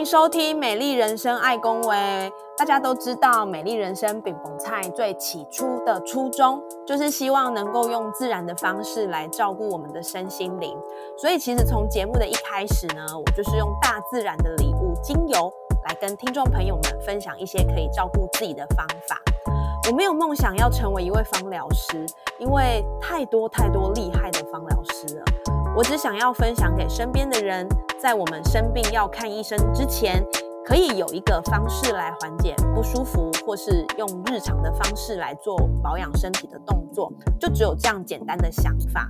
[0.00, 1.94] 迎收听《美丽人生爱公维》。
[2.56, 10.74] 大家都知道，《美丽人生饼饼菜》最起初的初衷，就是希望能够用自然的方式来照顾我们的身心灵。
[11.18, 15.52] 所以，其实从节目的一开始呢，我就是用大自然的礼物——精油，
[15.86, 19.20] 来跟听众朋友们分享一些可以照顾自己的方法。
[19.90, 22.06] 我没有梦想要成为一位芳疗师，
[22.38, 25.24] 因为太多太多厉害的芳疗师了。
[25.76, 27.66] 我只想要分享给身边的人。
[28.00, 30.24] 在我们生病要看医生之前，
[30.64, 39.08] 可以有一个方式来缓解不舒服，或是用日常的方式来做保养身体的动作，就只有这样简单的想法。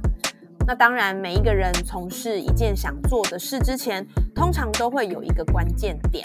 [0.67, 6.25] 那当然，每一个人从事一件想做的事之前，通常都会有一个关键点。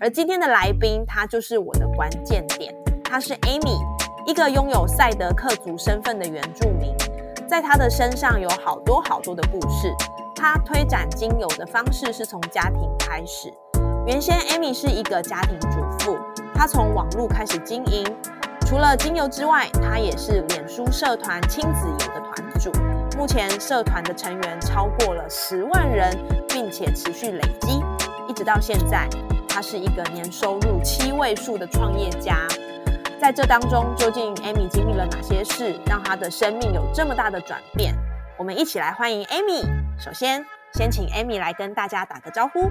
[0.00, 2.74] 而今天的来宾，他就是我的关键点。
[3.04, 3.78] 他是 Amy，
[4.26, 6.94] 一个拥有赛德克族身份的原住民，
[7.48, 9.94] 在他的身上有好多好多的故事。
[10.34, 13.52] 他推展精油的方式是从家庭开始。
[14.06, 16.18] 原先 Amy 是一个家庭主妇，
[16.54, 18.04] 她从网络开始经营。
[18.66, 22.70] 除了精油之外，她也是脸书社团亲子游的团主。
[23.16, 26.10] 目前社团的成员超过了十万人，
[26.48, 27.82] 并且持续累积，
[28.28, 29.08] 一直到现在，
[29.48, 32.36] 她是一个年收入七位数的创业家。
[33.18, 37.94] 在这当中，究竟 Amy 经历了哪些事，让她的生命有这么大的转变？
[38.36, 39.64] 我们一起来欢迎 Amy。
[39.98, 42.70] 首先，先请 Amy 来跟大家打个招呼。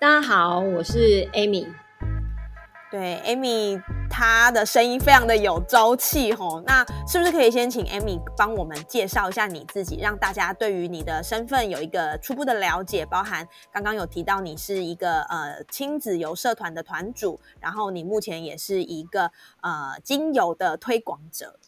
[0.00, 0.98] 大家好，我是
[1.32, 1.68] Amy。
[2.90, 3.80] 对，Amy
[4.12, 6.60] 他的声音非常的有朝气吼。
[6.66, 13.06] 那是不是可以先请 Amy 帮我们介绍一下你自己，让大家对于你的身份有一个初步的了解？
[13.06, 21.58] 包含刚刚有提到你是一个呃亲子游社团的团主，然后你目前也是一个呃精油的推广者。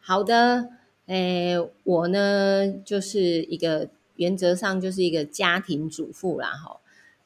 [0.00, 0.70] 好的，
[1.06, 6.78] 诶，我呢就是一个原则上就是一个家庭主妇啦，哈。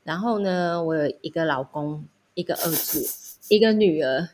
[0.03, 2.05] 然后呢，我有一个老公，
[2.35, 3.09] 一个儿子，
[3.49, 4.29] 一个女儿，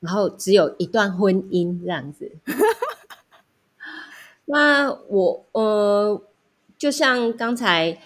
[0.00, 2.32] 然后只有一段婚姻这样子。
[4.46, 6.22] 那我呃，
[6.76, 7.98] 就像刚才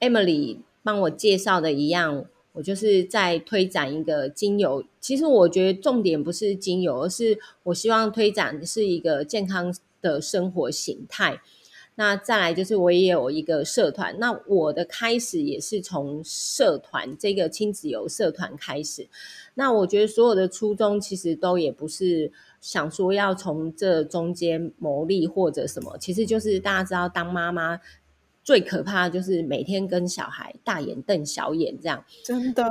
[0.00, 2.26] Emily 帮我介绍的一样。
[2.54, 11.40] 我就是在推展一个精油，其实我觉得重点不是精油，而是我希望推展是一个健康的生活形态。
[11.96, 19.08] 那再来就是我也有一个社团，那我的开始也是从社团这个亲子游社团开始。
[19.54, 27.80] 那我觉得所有的初衷其实都也不是想说要从这中间牟利或者什么，其实就是大家知道当妈妈。
[28.42, 32.62] 最可怕的就是每天跟小孩大眼瞪小眼这样，真的。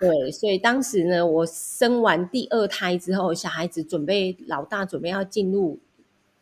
[0.00, 5.78] 对，所以当时呢，我生完第二胎之后，小孩子准备老大准备要进入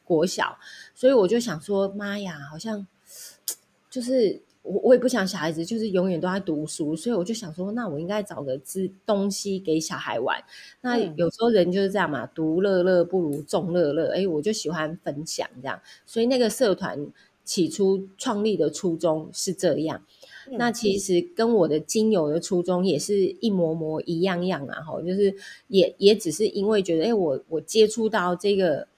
[0.06, 0.56] 国小，
[0.94, 2.87] 所以我就想说，妈呀，好像
[3.91, 10.43] 就是我我也不想小孩子就是永远都在读书，所以我就想说，那我应该找个资东西给小孩玩。
[10.81, 14.15] 那有时候人就是这样嘛，独乐乐不如众乐乐。
[14.15, 17.06] 哎，我就喜欢分享这样，所以那个社团。
[17.47, 20.03] 起初创立的初衷是这样，
[20.59, 24.81] 那其实跟我的精油的初衷也是一模模一样样啊！
[24.83, 25.33] 哈，就是
[25.69, 28.88] 也也只是因为觉得，哎，我我接触到这个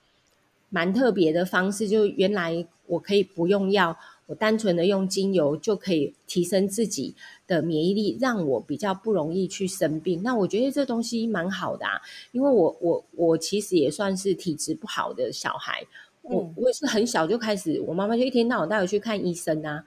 [0.70, 3.96] 蛮特别的方式，就原来我可以不用药，
[4.26, 7.14] 我单纯的用精油就可以提升自己
[7.46, 10.22] 的免疫力，让我比较不容易去生病。
[10.22, 12.00] 那我觉得这东西蛮好的啊，
[12.32, 15.86] 因为我我我其实也算是体质不好的小孩。
[16.22, 19.82] 我我也是很小就开始，我妈妈就一天到晚带我去看医生啊。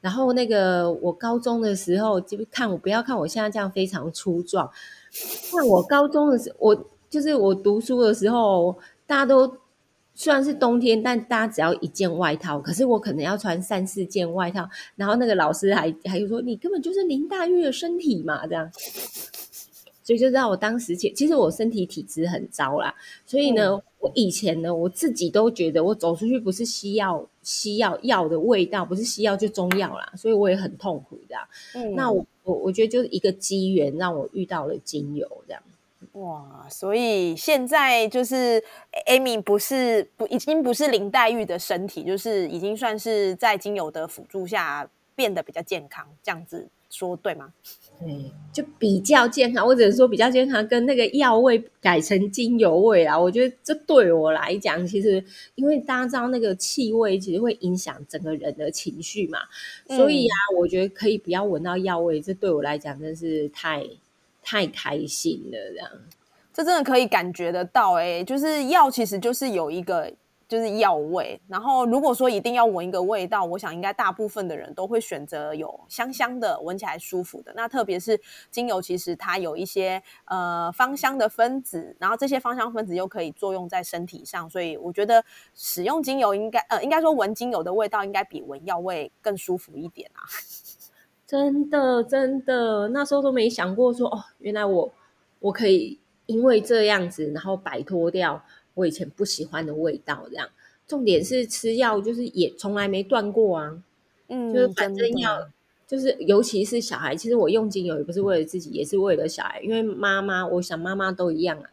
[0.00, 4.70] 然后那个我高中的时候就看我，不要看我现在这样非常粗壮。
[5.50, 8.74] 看我高中的时，我就是我读书的时候，
[9.06, 9.54] 大家都
[10.20, 14.68] 虽然是冬天，但大家只要一件外套，可是我可能要穿三四件外套。
[14.94, 18.70] 然后那个老师还还有说，你根本就是林黛玉的身体嘛，这样。
[20.02, 22.94] 所以就让我当时其其实我身体体质很糟啦，
[23.24, 31.36] 所以呢，我以前呢，我自己都觉得我走出去不是西药西药药的味道，不是西药就中药啦，所以我也很痛苦的。
[31.74, 35.62] 嗯，那我我我觉得就是一个机缘让我遇到了精油这样。
[36.22, 38.62] 哇，所以现在就是
[39.08, 44.88] Amy 不是不已经不是林黛玉的身体，就是已经算是在精油的辅助下。
[45.16, 47.52] 变得比较健康，这样子说对吗？
[47.98, 53.18] 对，就比较健康，或者说比较健康，跟那个药味改成精油味啦。
[53.18, 55.22] 我觉得这对我来讲，其实
[55.56, 59.40] 因为大家知道那个气味其实会影响整个人的情绪嘛，
[59.88, 63.86] 所以啊，我觉得可以不要闻到药味，这对我来讲真是太
[64.50, 65.58] 太开心了。
[65.72, 65.90] 这样，
[66.52, 70.12] 这真的可以感觉得到，哎，就是药其实就是有一个。
[70.50, 77.52] 就是药味，然后如果说一定要闻一个味道，我想应该大部分的人都会选择有香香的、闻起来舒服的。
[77.54, 78.20] 那特别是
[78.50, 85.24] 精油，其实它有一些呃芳香的分子，然后这些芳香分子又可以作用在身体上，所以我觉得
[85.54, 90.26] 使用精油应该呃应该说闻精油的味道应该比闻药味更舒服一点啊！
[91.30, 94.92] 真的真的，那时候都没想过说哦，原来我
[95.38, 95.96] 我可以
[96.26, 98.42] 因为这样子，然后摆脱掉。
[98.74, 100.48] 我以前不喜欢的味道，这样。
[100.88, 103.80] 重点是吃药，就是也从来没断过啊。
[104.26, 105.48] 嗯，就是反正要，
[105.86, 109.60] 就是尤其是小孩，其实我用精油也不是为了自己，也是为了小孩。
[109.60, 111.70] 因为妈妈，我想妈妈都一样啊。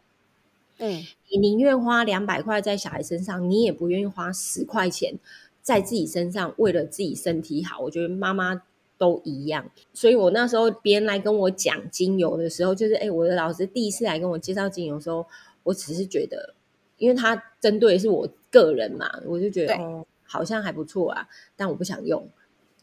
[0.78, 1.02] 嗯，
[1.32, 5.18] 你宁愿花两百块在小孩身上，你也不愿意花十块钱
[5.62, 7.80] 在自己身上，为了自己身体好。
[7.80, 8.62] 我觉得妈妈
[8.98, 9.70] 都一样。
[9.94, 15.24] 所以我那时候别人来跟我讲精油的时候，就是哎，我的老师第一次来跟我介绍精油的时候，
[15.62, 16.54] 我只是觉得。
[16.98, 22.28] 因为他针对是我个人嘛，我就觉得哦，好像还不错啊，但我不想用，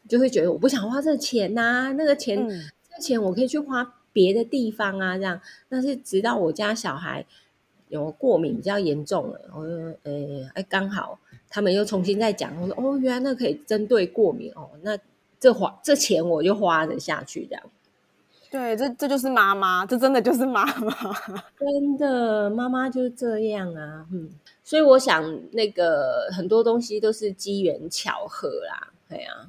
[0.08, 2.48] 就会觉得我不想花这钱呐，那个钱，
[2.90, 5.42] 这钱我可以去花别的地方啊，这样。
[5.68, 7.26] 但是直到我家小孩
[7.90, 11.20] 有过敏比较严重了，我说，呃，哎，刚好
[11.50, 14.98] 他们又重新再讲，我说，哦，原来那可以针对过敏哦，那
[15.40, 17.64] 这花这钱我就花得下去这样。
[18.52, 20.94] 对，这这就是妈妈，这真的就是妈妈，
[21.60, 24.30] 真的妈妈就是这样啊，嗯，
[24.64, 25.22] 所以我想
[25.52, 29.48] 那个很多东西都是机缘巧合啦，对啊。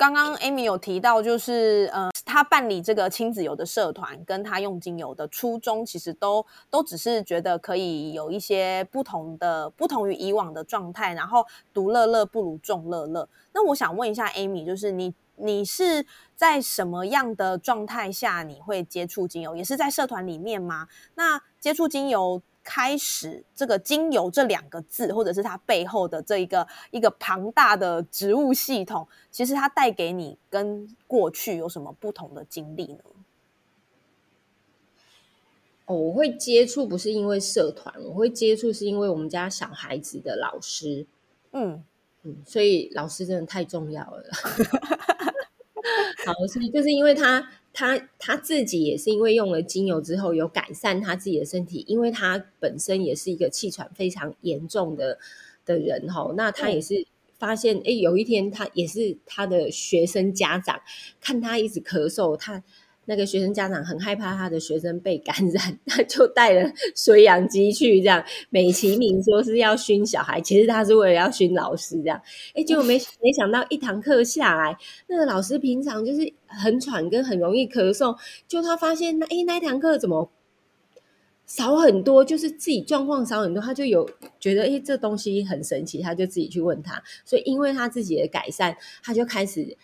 [0.00, 11.44] 刚刚 Amy 有提到，就是呃，他办理这个亲子游的社团，跟他用精油的初衷，其实都都只是觉得可以有一些不同的，不同于以往的状态，然后
[11.74, 13.28] 独乐乐不如众乐乐。
[13.52, 15.14] 那我想问一下 Amy，就是你。
[15.42, 16.04] 你是
[16.36, 19.56] 在什么样的状态下你会接触精油？
[19.56, 20.86] 也是在社团里面吗？
[21.14, 33.00] 那接触精油开始，这个精油这两个字，或者是它背后的这一个一个庞大的植物系统，其实它带给你跟过去有什么不同的经历呢？
[35.86, 41.06] 哦，我会接触不是因为社团，我会接触是因为我们家小孩子的老师。
[41.52, 41.82] 嗯
[42.22, 44.22] 嗯，所以老师真的太重要了。
[46.26, 55.18] 好，所以就是因为他他他自己也是因为用了精油之后有改善他自己的身体，因为他本身也是一个气喘非常严重的
[55.64, 57.06] 的人哈，那他也是
[57.38, 60.80] 发现，哎，有一天他也是他的学生家长
[61.20, 62.62] 看他一直咳嗽，他。
[63.10, 72.22] 那个学生家长很害怕他的学生被感染， 他就带了水氧机去，这样美其名说是要熏小孩，其实他是为了要熏老师，这样。
[72.54, 74.78] 哎，结果没 没想到一堂课下来，
[75.08, 78.16] 那个老师平常就是很喘跟很容易咳嗽，
[78.46, 80.30] 就他发现那哎那一堂课怎么
[81.46, 84.08] 少很多，就是自己状况少很多，他就有
[84.38, 89.76] 觉得哎这东西很神奇，他就自己去问他，所以因为他自己的改善，他就开始。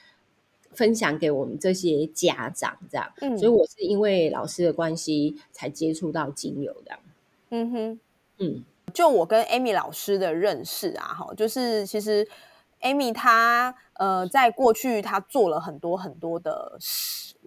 [0.76, 6.98] 分享给我们这些家长，这样，所以我是因为老师的关系才接触到精油的。
[7.50, 8.00] 嗯哼，
[8.38, 8.62] 嗯，
[8.92, 12.28] 就我跟 Amy 老师的认识啊，哈，就是其实
[12.82, 16.78] Amy 她呃，在过去她做了很多很多的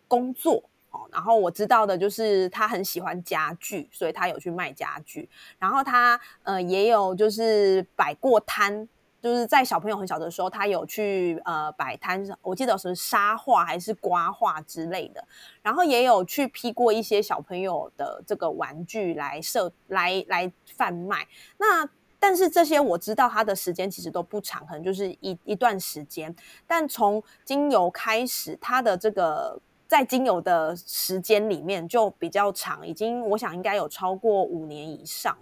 [0.08, 8.89] 工作哦，然后我知道的就是她很喜欢家具，所以她有去卖家具，然后她呃也有就是摆过摊。
[9.22, 15.22] 就是在小朋友很小的时候，他有去呃摆摊，我记得是沙画还是刮画之类的，
[15.62, 21.28] 然后也有去批过一些小朋友的这个玩具来设来来贩卖。
[21.58, 26.34] 那但是这些我知道他的时间其实都不长，可能就是一一段时间。
[26.66, 29.58] 但从精油开始，他的这个
[29.88, 35.38] 在精油的时间里面就比较长，已经我想应该有超过五年以上。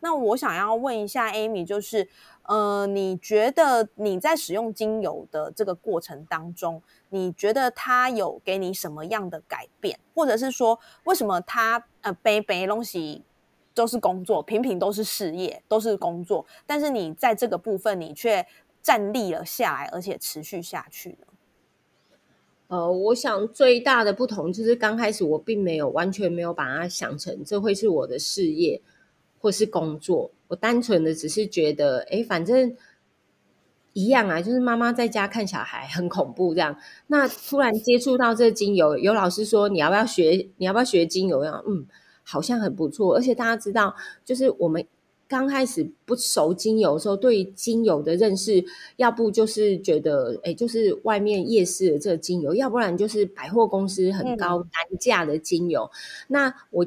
[0.00, 2.08] 那我想要问一下 Amy，就是。
[2.48, 13.22] 呃，你觉得你在使用精油的这个过程当中，你觉得它有给你什么样的改变，或者是说，为什么它呃背背东西
[13.74, 18.46] 都是工作，平平都是事业，都是工作，但是你在这个部分你却
[18.80, 21.26] 站立了下来，而且持续下去呢？
[22.68, 28.80] 呃，我想最大的不同就是刚开始我并没有完全没有把它想成这会是我的事业
[29.40, 30.30] 或是工作。
[30.48, 32.74] 我单纯的只是觉得，哎，反正
[33.92, 36.74] 一样啊，就是妈妈在家看小孩很恐怖这样。
[37.08, 40.48] 那突然接触到这精油，有老师说你要不要学？
[40.56, 41.44] 你要不要学精油？
[41.44, 41.86] 样嗯，
[42.22, 43.14] 好像很不错。
[43.14, 44.86] 而且大家知道，就是我们
[45.28, 48.64] 刚开始不熟精油的时候，对精油的认识，
[48.96, 55.90] 要不就是觉得哎，就是外面夜市的这个精油，要不然就是百货公司很高单价的精油。
[56.28, 56.86] 那我。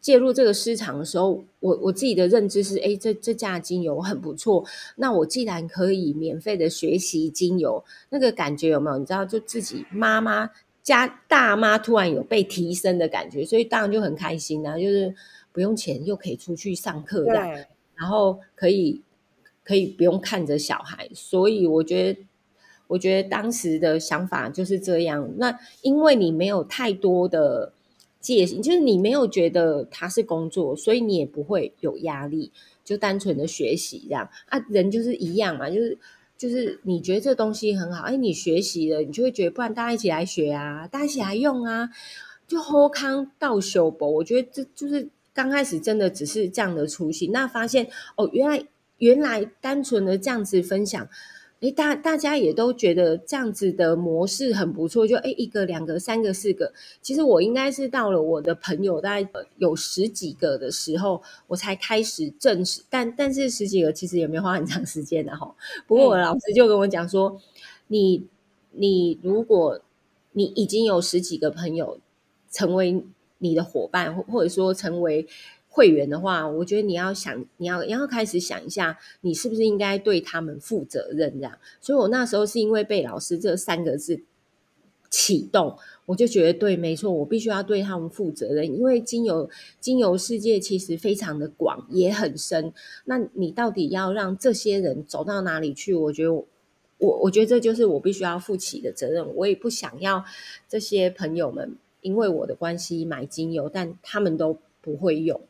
[0.00, 4.64] 介入这个市场的时候，我我自己的认知是，哎，这这家精油很不错。
[4.96, 8.96] 那我既然可以免费的学习精油，那个感觉有没有？
[8.96, 10.50] 你知道，就自己妈妈
[10.82, 15.14] 家大妈突然有被提升的感觉，所以当然就很开心啊，就是
[15.52, 17.34] 不用钱又可以出去上课的，
[17.94, 19.02] 然后可以
[19.62, 22.20] 可以不用看着小孩，所以我觉得，
[22.86, 25.30] 我觉得当时的想法就是这样。
[25.36, 27.74] 那因为你没有太多的。
[28.20, 32.52] 戒心就是你没有觉得它是工作，所以你也不会有压力，
[32.84, 34.58] 就单纯的学习这样啊。
[34.68, 35.98] 人就是一样嘛，就是
[36.36, 41.88] 就是你觉得这东西很好，哎，你学习了，你就会觉得，不然大家一起来学啊，大家一起来用啊，
[42.46, 44.10] 就 hold 康到修博。
[44.10, 48.64] 我觉得这就是刚开始真的只是这样的初心，那发现哦，原来
[48.98, 51.08] 原来单纯的这样子分享。
[51.60, 56.72] 哎，大大家也都觉得这样子的模式很不错，就哎一个、两个、三个、四个。
[57.02, 62.82] 其实我应该是到了我的朋友大概有十几个的时候，我才开始正式。
[62.88, 65.54] 但但是十几个其实也没花很长时间的哈。
[65.86, 67.38] 不过我老师就跟我讲说，
[67.88, 68.26] 你
[68.70, 69.80] 你如果
[70.32, 71.98] 你已经有十几个朋友
[72.50, 73.04] 成为
[73.36, 75.26] 你的伙伴，或或者说成为。
[75.72, 81.56] 会员的话，我觉得你要想，你要然后开始想一下，你是不是应该对他们负责任这样。
[81.80, 84.20] 所以我那时候是因为被老师这三个字
[85.08, 88.66] 启动，我就觉得对，没错，我必须要对他们负责任。
[88.66, 89.48] 因为精油
[89.78, 92.72] 精油世界其实非常的广，也很深。
[93.04, 95.94] 那你到底要让这些人走到哪里去？
[95.94, 96.46] 我觉得我
[96.98, 99.24] 我觉得这就是我必须要负起的责任。
[99.36, 100.24] 我也不想要
[100.68, 105.40] 这些朋友们因为我的关系买精油，但他们都不会用。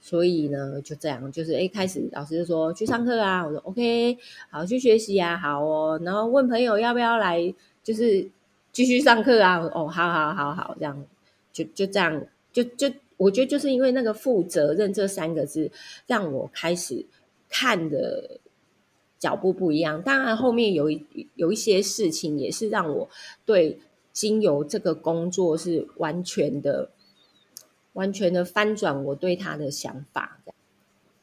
[0.00, 4.16] 所以呢，就这样，就是一开始老师就说去上课啊，我说 OK，
[4.48, 7.52] 好去学习啊，好哦，然后问朋友要不要来，
[7.82, 8.26] 就是
[8.72, 11.04] 继续上课啊，哦，好好好好，这样
[11.52, 15.70] 就就这样，就就我觉得就是因为那个负责任这三个字，
[16.06, 17.04] 让我开始
[17.48, 18.38] 看的
[19.18, 20.00] 脚步不一样。
[20.00, 23.08] 当然后面有一有一些事情也是让我
[23.44, 23.78] 对
[24.12, 26.88] 精油这个工作是完全的。
[27.94, 30.38] 完全的翻转我对他的想法。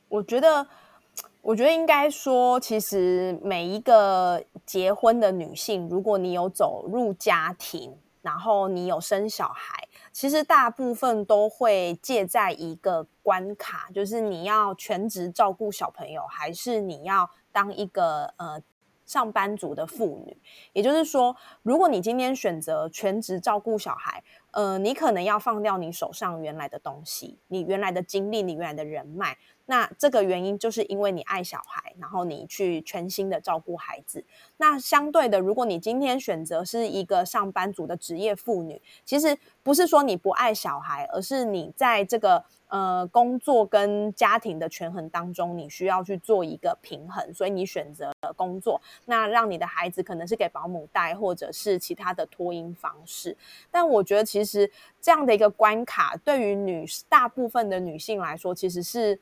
[0.09, 0.67] 我觉得，
[1.41, 18.61] 我觉得应该说，其实每一个结婚的女性，如果你有走入家庭，然后你有生小孩，其实大部分都会借在一个关卡，就是你要全职照顾小朋友，还是你要当一个呃。
[19.05, 20.35] 上班族的妇女，
[20.73, 24.23] 也就是说，如果你今天选择全职照顾小孩，
[24.55, 29.37] 呃，你可能要放掉你手上原来的东西，你原来的经历，你原来的人脉。
[29.65, 34.23] 那这个原因就是因为你爱小孩，然后你去全心的照顾孩子。
[34.57, 42.43] 那相对的，如果你今天选择是一个上班族的职业妇女，其实不是说你不爱小孩，而是你在这个。
[42.67, 53.37] 呃，工作跟家庭的权衡当中，你需要去做一个平衡，所以你选择了工作，那让你的孩子可能是给保姆带，或者是其他的托婴方式。
[53.69, 54.69] 但我觉得，其实
[54.99, 59.17] 这样的一个关卡，对于女大部分的女性来说，其实是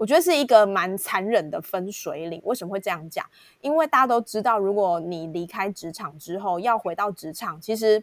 [0.00, 2.40] 我觉得是一个蛮残忍的分水岭。
[2.46, 3.22] 为什么会这样讲？
[3.60, 8.02] 因为大家都知道，如果你离开职场之后要回到职场，其实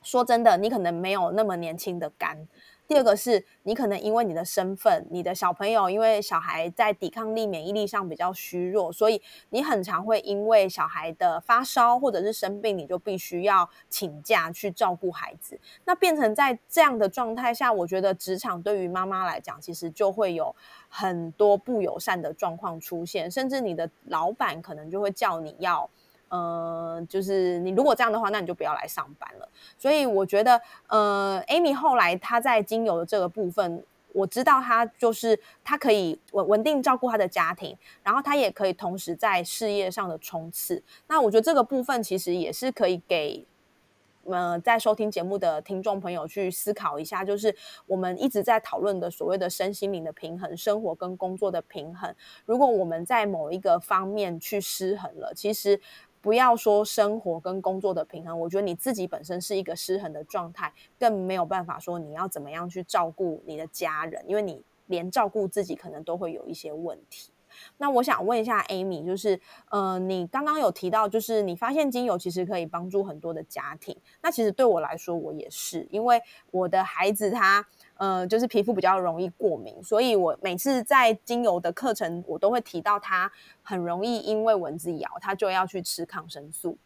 [0.00, 2.46] 说真的，你可能没有那么年轻的肝。
[2.86, 15.58] 第二个是你可能因为你的身份，你的小朋友因为小孩在抵抗力、免疫力上比较虚弱，所以你很常会因为小孩的发烧或者是生病，你就必须要请假去照顾孩子。
[15.86, 20.54] 那变成在这样的状态下，我觉得职场对于妈妈来讲，其实就会有
[20.96, 25.90] 很多不友善的状况出现，甚至你的老板可能就会叫你要。
[26.28, 29.48] 呃，就是你如果这样的话，那你就不要来上班了。
[29.76, 40.82] 所以我觉得，呃，Amy 后来她在精油的这个部分，我知道她就是她可以稳稳定照顾她的家庭，然后她也可以同时在事业上的冲刺。
[41.08, 43.44] 那我觉得这个部分其实也是可以给，
[44.26, 47.54] 呃，在收听节目的听众朋友去思考一下，就是
[47.86, 52.14] 我们一直在讨论的所谓的身心灵的平衡，生活跟工作的平衡。
[52.44, 55.80] 如果我们在某一个方面去失衡了，其实。
[56.24, 67.30] 不要说生活跟工作的平衡，我觉得你自己本身是一个失衡的状态，更没有办法说你要怎么样去照顾你的家人，因为你连照顾自己可能都会有一些问题。
[67.78, 73.96] 那我想问一下 Amy，就是呃，你刚刚有提到，就是你发现精油其实可以帮助很多的家庭。
[74.22, 76.20] 那其实对我来说，我也是，因为
[76.50, 77.64] 我的孩子他
[77.96, 83.30] 呃，就是皮肤比较容易过敏，所以我每次在精油的课程，我都会提到他
[83.62, 86.76] 很容易因为蚊子咬，他就要去吃抗生素。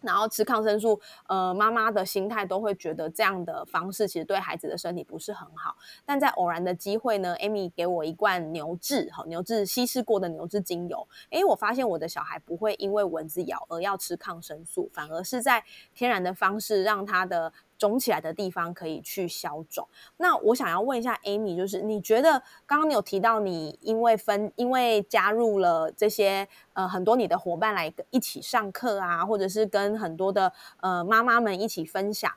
[0.00, 5.76] 然后吃抗生素，呃，妈妈的心态都会觉得这样的方式其实对孩子的身体不是很好。
[6.04, 17.52] 但在偶然的机会呢，Amy 给我一罐牛至，哈，牛至稀释过的牛至精油，诶，我发现我的小孩不会因为蚊子咬而要吃抗生素，反而是在天然的方式让他的。
[17.78, 19.86] 肿起来的地方可以去消肿。
[20.16, 32.32] 那我想要问一下 Amy，就是你觉得刚刚你有提到你因为分因为加入了这些呃很多你的伙伴来一起上课啊，或者是跟很多的呃妈妈们一起分享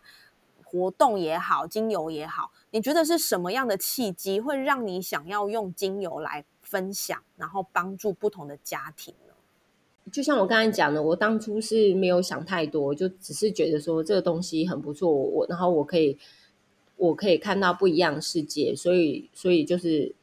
[0.63, 9.15] 活动也好，精油也好，你觉得是什么样的契机会让你想要用精油来分享，然后帮助不同的家庭？
[10.11, 16.17] 就像我刚才讲的，我当初是没有想太多，就只是觉得说这个东西很不错，我然后我可以
[16.97, 20.13] 我可以看到不一样的世界，所以所以就是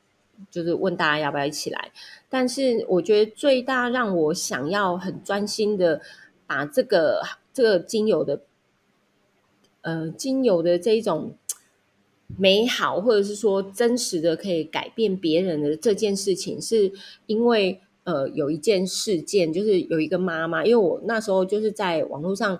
[0.50, 1.90] 就是问大家要不要一起来。
[2.28, 6.00] 但是我觉得最大让我想要很专心的
[6.47, 8.43] 把这个这个精油的
[9.83, 11.35] 呃精油的这一种
[12.37, 16.93] 美好，或者是说真实的可以改变别人的这件事情，是
[17.26, 17.81] 因为。
[18.06, 22.58] 呃，有一件事件，就是有一个妈妈，因为我那时候就是在网络上，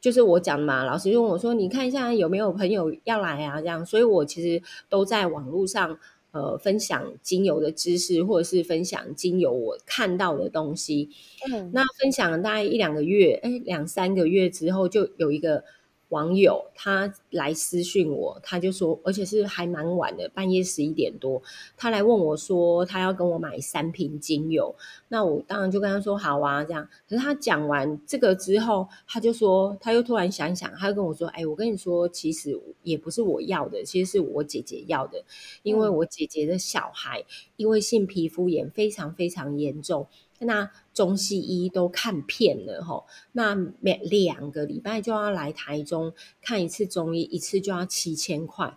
[0.00, 5.96] 就是我讲嘛，老师就问我说：“你看一下有没有朋友要来啊？”这样，所以我其实都在网络上
[6.32, 11.10] 呃分享精油的知识，或者是分享精油我看到的东西。
[11.52, 15.64] 嗯，那分享了大概一两个月，哎，两三个月之后，就有一个。
[16.08, 21.42] 网友他来私讯我，他就说，而且是还蛮晚的，半夜十一点多，
[21.76, 24.74] 他来问我说，他要跟我买三瓶精油。
[25.08, 26.88] 那我当然就跟他说好啊，这样。
[27.08, 35.22] 可是他讲完这个之后，他就说，他又突然想想，他就跟我说，哎，我跟你说，其实也不是我要的，其实是我姐姐要的，
[35.62, 37.22] 因为我姐姐的小孩
[37.56, 40.06] 因为性皮肤炎非常非常严重。
[40.40, 48.76] 那中西医都看遍了哈，那每两个礼拜就要来台中看一次中医，一次就要七千块。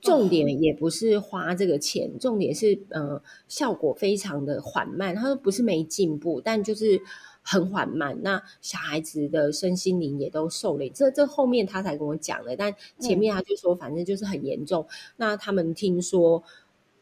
[0.00, 5.14] 重点也不是花这个钱，重点是呃效果非常的缓慢。
[5.14, 7.00] 他说不是没进步，但就是
[7.42, 8.16] 很缓慢。
[8.22, 14.86] 那小孩子的身心灵也都受累，这这后面他才跟我讲的，但前面他就说反正就是很严重。
[15.16, 16.44] 那他们听说。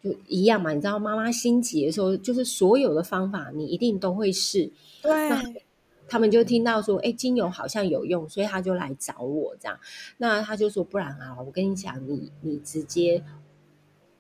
[0.03, 4.71] 就一样嘛，你知道妈妈心急的时候，就是所有的方法你一定都会试。
[5.03, 5.31] 对，
[6.09, 9.79] 他们就听到说，哎，精油好像有用，所以他就来找我这样。
[10.19, 13.25] 那他就说，不然啊，我跟你讲，你你直接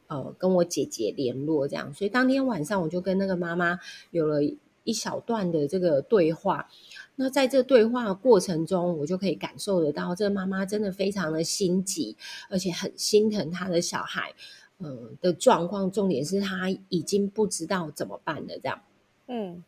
[0.08, 1.94] 呃跟我姐姐联络这样。
[1.94, 3.78] 所以当天晚上我就跟那个妈妈
[4.10, 4.40] 有了
[4.82, 6.68] 一小段的这个对话。
[7.14, 12.16] 那在这对话过程中，我就可以感受得到，这个妈妈真的非常的心急，
[12.50, 14.34] 而且很心疼她的小孩。
[14.78, 18.80] 嗯的状况，重点是他已经不知道怎么办了，这样。
[19.28, 19.62] 嗯，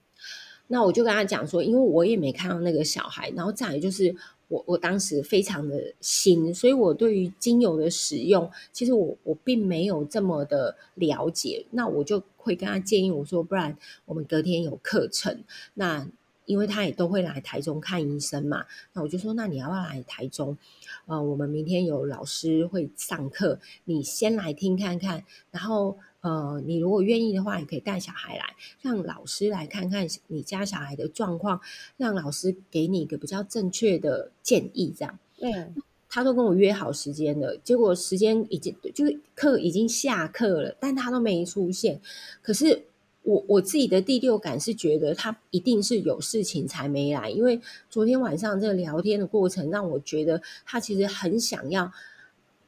[0.66, 4.14] 那我就跟他讲说，因为我也没看到那个小孩，然后再来就是
[4.48, 11.64] 我我当时非常的新，所以我对于精油的使用，其实我我并没有这么的了解。
[11.70, 15.42] 那我就会跟他建议我说，不然我们隔天有课程，
[15.74, 16.08] 那。
[16.48, 20.56] 因为他也都会来台中看医生嘛，那我就说，那你要不要来台中？
[21.04, 31.60] 呃，我们明天有老师会上课，你先来听看看，然后呃，你如果愿意的话，也可以带小孩来，让老师来看看你家小孩的状况，
[31.98, 34.90] 让老师给你一个比较正确的建议。
[34.96, 35.74] 这样，嗯，
[36.08, 42.00] 他都跟我约好时间了，结果时间已经就是课已经下课了，但他都没出现，
[42.40, 42.86] 可是。
[43.28, 47.60] 我我自己的第六感是觉得他一定是有事情才没来，因为
[47.90, 51.92] 昨天晚上这个聊天的过程让我觉得他其实很想要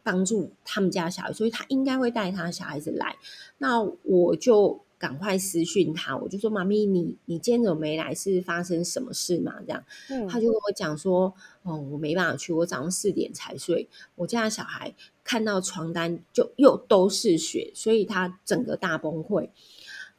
[0.03, 3.17] 帮助他们家小孩，所以他应该会带他小孩子来。
[3.57, 8.15] 那我就赶快私讯他，我就说：“妈咪，你你今天怎么没来？
[8.15, 9.83] 是发生什么事嘛？”这样，
[10.29, 11.33] 他就跟我讲说
[11.65, 14.95] ：“哦，我没办法去，我早上四点才睡，我家小孩
[15.25, 19.49] 看到床单就又都是血，所以他整个大崩溃。”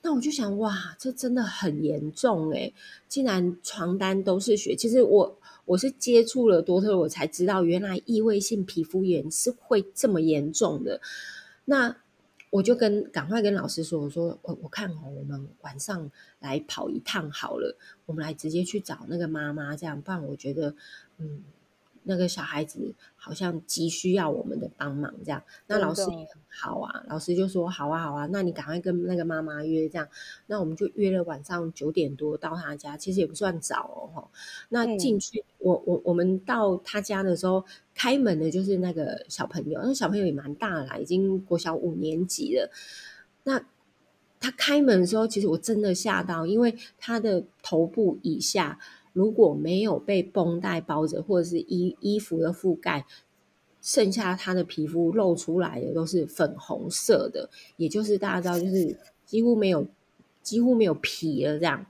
[0.04, 2.74] 那我就想，哇，这真的很严重诶
[3.08, 4.76] 竟然床单都是血。
[4.76, 11.00] 其实我我是接触了多特，我才知道原来异位性皮肤炎是会这么严重的。
[11.66, 11.96] 那
[12.50, 20.76] 我就跟赶快跟老师说，我说我我看哦，我们晚上来跑一趟好了，我们来直接去找那个妈妈，这样不然我觉得，
[21.20, 21.44] 嗯，
[22.04, 25.44] 那个小孩子好像急需要我们的帮忙，这样。
[25.68, 30.08] 那老师也很好啊，老师就说好啊好啊，那你赶快跟那个妈妈约这样。
[30.48, 34.10] 那我们就约了晚上九点多到他家，其实也不算早哦。
[34.14, 34.32] 吼
[34.70, 42.72] 那嗯进去，我我我们到他家的时候，开门的就是那个小朋友，那小朋友也蛮大了啦，已经国小五年级了。
[43.44, 43.64] 那
[44.40, 48.80] 他开门的时候，其实我真的吓到，因为他的头部以下
[49.14, 53.06] 如果没有被绷带包着，或者是衣衣服的覆盖，
[53.82, 59.88] 剩下他的皮肤露出来的都是粉红色的，也就是大家知道，就是几乎没有
[60.42, 61.86] 几乎没有皮了这样。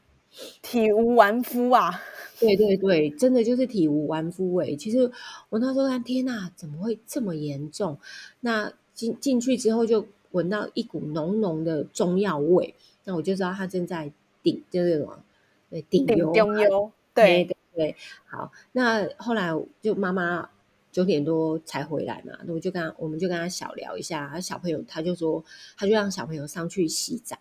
[0.61, 1.91] 体无完肤啊！
[2.39, 4.77] 对对对，真的就是体无完肤诶。
[4.77, 5.11] 其实
[5.49, 7.97] 我那时候看，天呐，怎么会这么严重？
[8.39, 14.09] 那进进去之后就闻到一股浓浓的中药味，那我就知道他正在
[14.41, 15.21] 顶，就是什么，
[15.69, 17.95] 对，顶油，对对，对，
[18.25, 20.49] 好，那后来就妈妈
[20.91, 25.43] 九点多才回来嘛，那我就跟他，我们就跟他小聊一下，他小朋友他就说，
[25.77, 27.37] 他就让小朋友上去洗澡。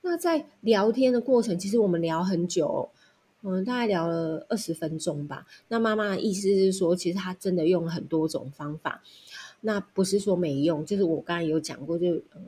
[0.00, 2.88] 那在聊天的过程，其实我们聊很久，
[3.42, 5.46] 嗯，大概聊了二十分钟吧。
[5.68, 9.02] 那妈妈的意思是说，其实她真的用了很多种方法，
[9.60, 12.42] 那不是说没用，就是我刚才有讲过，就很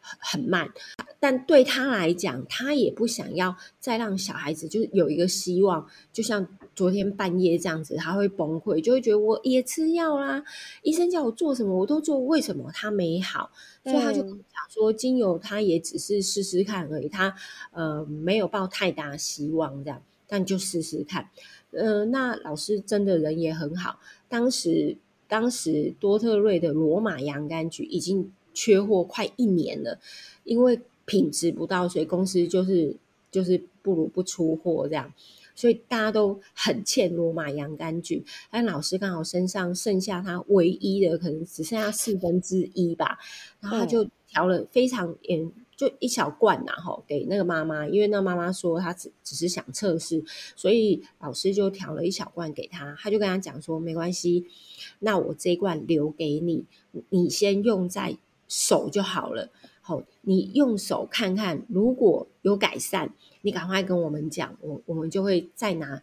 [0.00, 0.70] 很慢，
[1.20, 10.42] 但对他来讲，他也不想要再让小孩子就是有一个希望，就像昨天半夜这样子，他会崩溃，就会觉得我也吃药啦，
[10.82, 13.50] 医生叫我做什么我都做，为什么他没好？
[13.84, 17.34] 所以他就嗯讲说，精油他也只是试试看而已，他
[17.72, 21.28] 呃没有抱太大希望这样，但就试试看。
[21.72, 24.96] 呃，那老师真的人也很好，当时
[25.28, 30.00] 当时多特瑞的罗马洋甘菊已经缺货快一年了，
[30.44, 30.80] 因为
[31.10, 32.96] 品质不到，所以公司就是
[33.32, 35.12] 就是不如不出货这样。
[35.56, 43.18] 所以大家都很欠罗马洋甘菊，但老师刚好身上剩下他唯一的，可能只剩下四分之一吧，
[43.60, 50.24] 然后他就调了非常嗯，就一小罐呐、吼，给那个妈妈，因为那妈妈说她只只是想测试，
[50.56, 54.46] 所以老师就调了一小罐给她，他就跟她讲说没关系，
[55.00, 56.64] 那我这一罐留给你，
[57.10, 58.16] 你先用在
[58.50, 59.48] 手就好了。
[59.80, 63.10] 好，你用手看看，如果有改善，
[63.40, 66.02] 你赶快跟我们讲，我我们就会再拿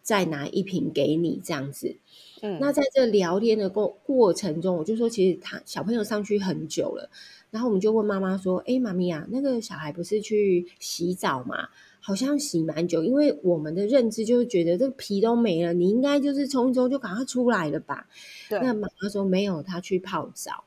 [0.00, 1.96] 再拿一瓶给你这样子。
[2.42, 7.10] 嗯，那在这聊天的过过程中，我就说，其实他小朋友上去很久了，
[7.50, 11.68] 然后我们就问妈妈说：“哎，妈咪啊，那个小孩不是去洗澡吗？
[12.00, 18.06] 好像洗蛮久，因为我们的认知就是觉得这个皮都没了，你应该就是冲一冲就赶快出来了吧？”
[18.48, 20.64] 对那妈妈说没有，他去泡澡。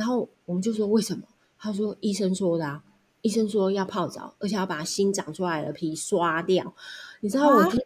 [0.00, 1.22] 然后我们就说为什么？
[1.58, 2.82] 他说医生说的啊，
[3.20, 6.74] 医生说要泡澡，而且要把新长出来的皮刷掉。
[7.20, 7.80] 你知道我啊听，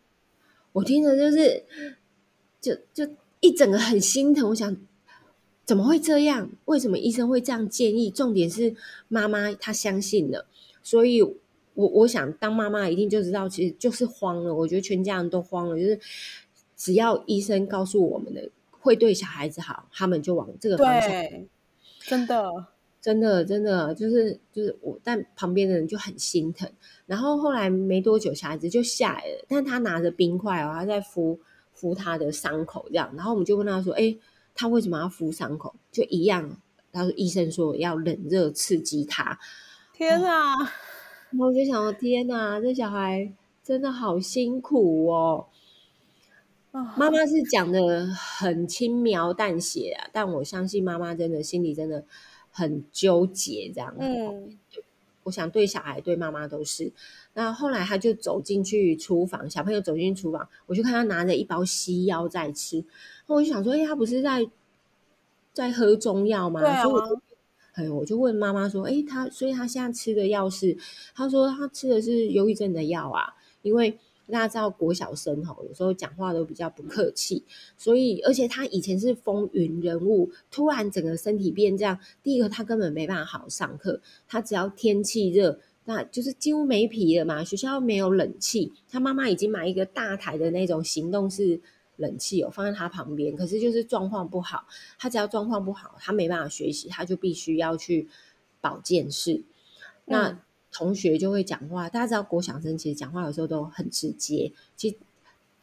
[0.70, 1.64] 我听着就是，
[2.60, 4.48] 就就一整个很心疼。
[4.50, 4.76] 我想
[5.64, 6.48] 怎么会这样？
[6.66, 8.08] 为什么医生会这样建议？
[8.08, 8.76] 重点是
[9.08, 10.46] 妈妈她相信了，
[10.80, 11.34] 所以我
[11.74, 14.54] 我想当妈妈一定就知道，其实就是慌了。
[14.54, 15.98] 我觉得全家人都慌了，就是
[16.76, 21.48] 只要医生告诉我们的会对小孩子好，他们就往这个方向对，
[22.06, 22.66] 真的，
[23.00, 26.70] 真的，真的就是就是我，但旁边的人就很心疼。
[27.06, 31.38] 然后后来没多久，小孩子就下来了，但他拿着冰块哦，他在敷
[31.72, 33.10] 敷他的伤口这样。
[33.16, 34.16] 然后我们就问他说：“哎，
[34.54, 36.58] 他为什么要敷伤口？”就一样，
[36.92, 39.38] 他说医生说要冷热刺激他。
[39.92, 40.56] 天啊！
[41.30, 45.46] 然后我就想说：天哪，这小孩真的好辛苦哦。
[46.74, 52.04] 啊妈妈是讲的很轻描淡写啊，但我相信妈妈真的心里真的
[52.50, 53.94] 很纠结，这样。
[53.96, 54.58] 嗯，
[55.22, 56.90] 我想对小孩对妈妈都是。
[57.34, 62.84] 那后来他就走进去厨房，小朋友走进厨房，我就看他拿着一包西药在吃，
[63.28, 64.44] 那我就想说，哎、他不是在
[65.52, 66.60] 在喝中药吗？
[66.82, 67.20] 所以我就
[67.74, 70.76] 哎，我就问妈妈说，哎，他所以他现在吃的药是，
[71.14, 73.96] 他说他吃的是忧郁症的药啊，因为。
[74.30, 77.44] 大家知道国小生吼，有时候讲话都比较不客气，
[77.76, 87.44] 所以而且他以前是风云人物，突然整个身体变这样，第一个他根本没办法好好上课，他只要天气热，那就是几乎没皮了嘛。
[87.44, 91.60] 学校没有冷气，他妈妈已经买一个大台的那种行动式
[91.96, 94.66] 冷气哦，放在他旁边，可是就是状况不好，
[94.98, 98.08] 他只要状况不好，他没办法学习，他就必须要去
[98.60, 99.42] 保健室。
[100.06, 100.40] 那、
[100.74, 104.96] 同学就会讲话，大家知道国小生其实讲话有时候都很直接，其实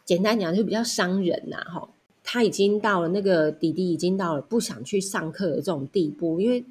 [0.06, 1.88] 简单讲就比较伤人呐、哈。
[2.24, 6.64] 他已经到了那个弟弟已经到了不想去上课的这种地步，因为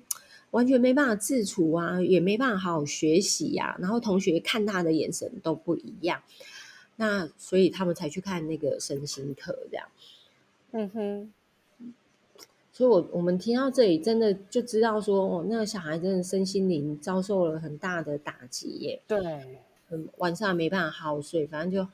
[0.53, 6.23] 完全没办法自处啊，也没办法好好学习呀、然后同学看他的眼神都不一样，
[6.97, 9.87] 那所以他们才去看那个身心课这样。
[10.71, 11.33] 嗯哼。
[12.81, 19.03] 所以，我我们听到这里，真的就知道说，哦，那个小孩真的身心灵遭受了很大的打击耶。
[19.07, 19.19] 对，
[19.91, 21.87] 嗯，晚上没办法好好睡，反正就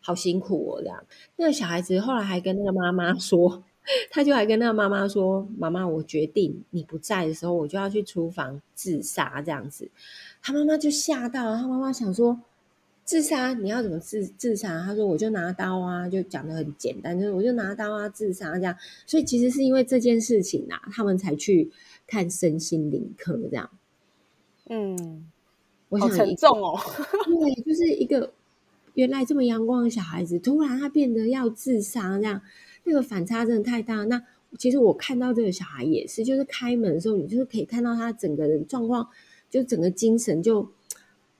[0.00, 1.04] 好辛苦哦，这样。
[1.34, 3.64] 那个小孩子后来还跟那个妈妈说，
[4.12, 9.90] 他就还跟那个妈妈说：“妈妈，我决定你不在的时候，我就要去厨房自杀。”这样子，
[10.40, 11.56] 他妈妈就吓到了。
[11.56, 12.38] 他妈妈想说。
[13.08, 13.54] 自杀？
[13.54, 14.84] 你要怎么自自杀？
[14.84, 18.76] 他说我就拿刀啊，就讲的很简单，就是我就拿刀啊自杀这样。
[19.06, 21.70] 所以其实是因为这件事情啊，他们才去
[22.06, 23.70] 看身心灵科这样。
[24.68, 25.26] 嗯，
[25.88, 26.78] 我想沉重哦。
[27.24, 28.30] 对，就是一个
[28.92, 32.42] 原来这么阳光的小孩子，突然他变得要自杀这样，
[32.84, 34.04] 那个反差真的太大。
[34.04, 34.22] 那
[34.58, 39.08] 其实我看到这个小孩也是，就是开门的时候，你就是可以看到他整个人状况，
[39.48, 40.70] 就整个精神就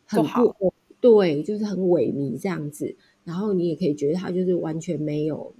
[0.06, 0.72] 很不。
[1.00, 5.52] 对，就是很萎靡这样子，然后你也可以觉得他就是完全没有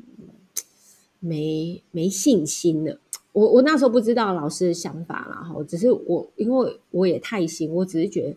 [1.20, 2.98] 没没信心了。
[3.32, 8.36] 我我那时候不知道老师的想法啦，哈，只是我因为我也太心，我只是觉得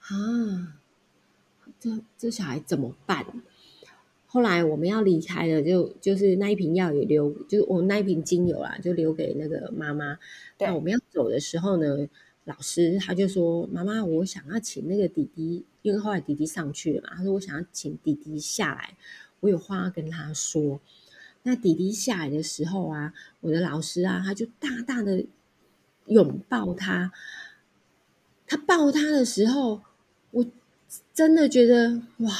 [0.00, 0.76] 啊，
[1.80, 3.24] 这这小孩怎么办？
[4.26, 10.18] 后来我们要离开了，就就是那一瓶药也留，就是我们那一瓶精油啊，就留给那个妈妈。
[10.58, 12.08] 那我们要走的时候呢？
[12.44, 17.16] 老师他就说：“妈妈，我想要请那个弟弟，因为后来弟弟上去了嘛。
[17.16, 18.96] 他说我想要请弟弟下来，
[19.40, 20.78] 我有话要跟他说。
[21.42, 25.24] 那弟弟下来的时候啊，我的老师啊，他就大大的
[26.06, 27.12] 拥抱他。
[28.46, 29.80] 他抱他的时候，
[30.30, 30.46] 我
[31.14, 32.30] 真的觉得哇，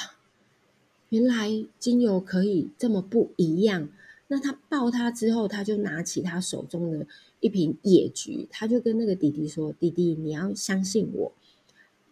[1.08, 3.88] 原来精油可以这么不一样。
[4.28, 7.06] 那他抱他之后，他就拿起他手中的。”
[7.44, 11.32] 一瓶野菊，他就跟那个弟弟说：“弟弟，你要相信我，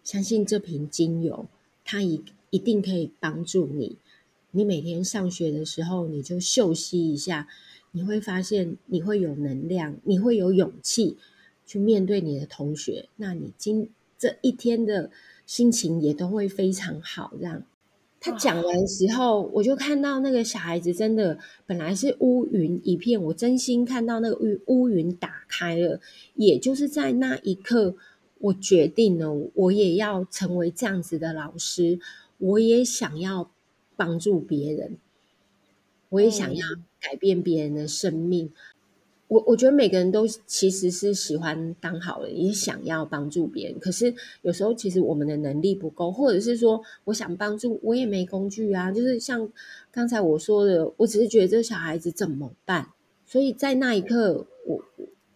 [0.05, 1.47] 相信这瓶精油，
[1.87, 3.97] 它一一定可以帮助你。
[4.51, 7.49] 你每天上学的时候，你就嗅吸一下，
[7.93, 11.17] 你会发现你会有能量，你会有勇气
[11.65, 13.09] 去面对你的同学。
[13.17, 15.11] 那你今这一天的
[15.47, 17.33] 心情也都会非常好。
[17.39, 17.63] 这样。”
[18.25, 26.01] 他讲完时候，我就看到那个小孩子真的本来是乌云一片，我真心看到那个乌乌云打开了。
[26.37, 27.97] 也就是在那一刻，
[28.39, 31.99] 我决定了，我也要成为这样子的老师，
[32.39, 33.51] 我也想要
[33.97, 34.99] 帮助别人，
[36.11, 36.65] 我也想要
[37.01, 38.53] 改变别人的生命。
[39.33, 43.79] 我我觉得每个人都其实是喜欢当好人，也想要帮助别人。
[43.79, 48.93] 可是有时候其实我们的能力不够，或者是说我想帮助，我也没工具啊。
[48.93, 49.51] 就是像
[49.91, 52.89] 刚才我说的，我只是觉得这小孩子怎么办？
[53.25, 54.85] 所以在那一刻，我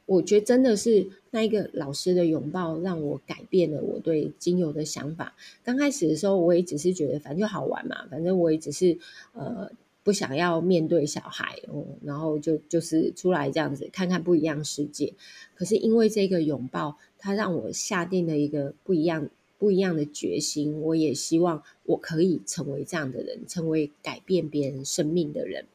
[0.05, 5.35] 我觉得真的是那一个老师的拥抱，让我改变了我对精油的想法。
[5.65, 8.99] 刚开始的时候，我也只是觉得反正就好玩嘛，反正我也只是
[9.33, 9.71] 呃。
[10.07, 15.13] 不想要面对小孩哦，然后就就是出来这样子看看不一样世界。
[15.57, 20.81] 可是因为这个拥抱，它让我下定了一个不一样不一样的决心。
[20.81, 25.67] 我也希望我可以成为这样的人，成为改变别人生命的人。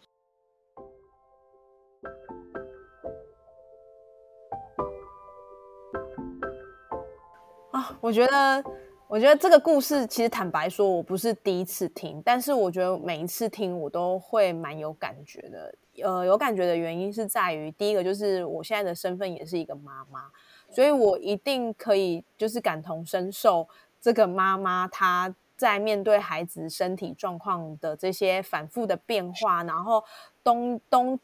[7.71, 8.80] 啊，我觉得。
[9.11, 15.75] 我觉得这个故事其实坦白说，我不是第一次听，但是我觉得每一次听我都会蛮有感觉的。
[16.01, 20.31] 呃，有感觉的原因是在于，第一个就是我现在的身份也是一个妈妈，
[20.69, 23.67] 所以我一定可以就是感同身受
[23.99, 30.01] 这个妈妈她在面对孩子身体状况的这些反复的变化，然后
[30.41, 31.19] 东东。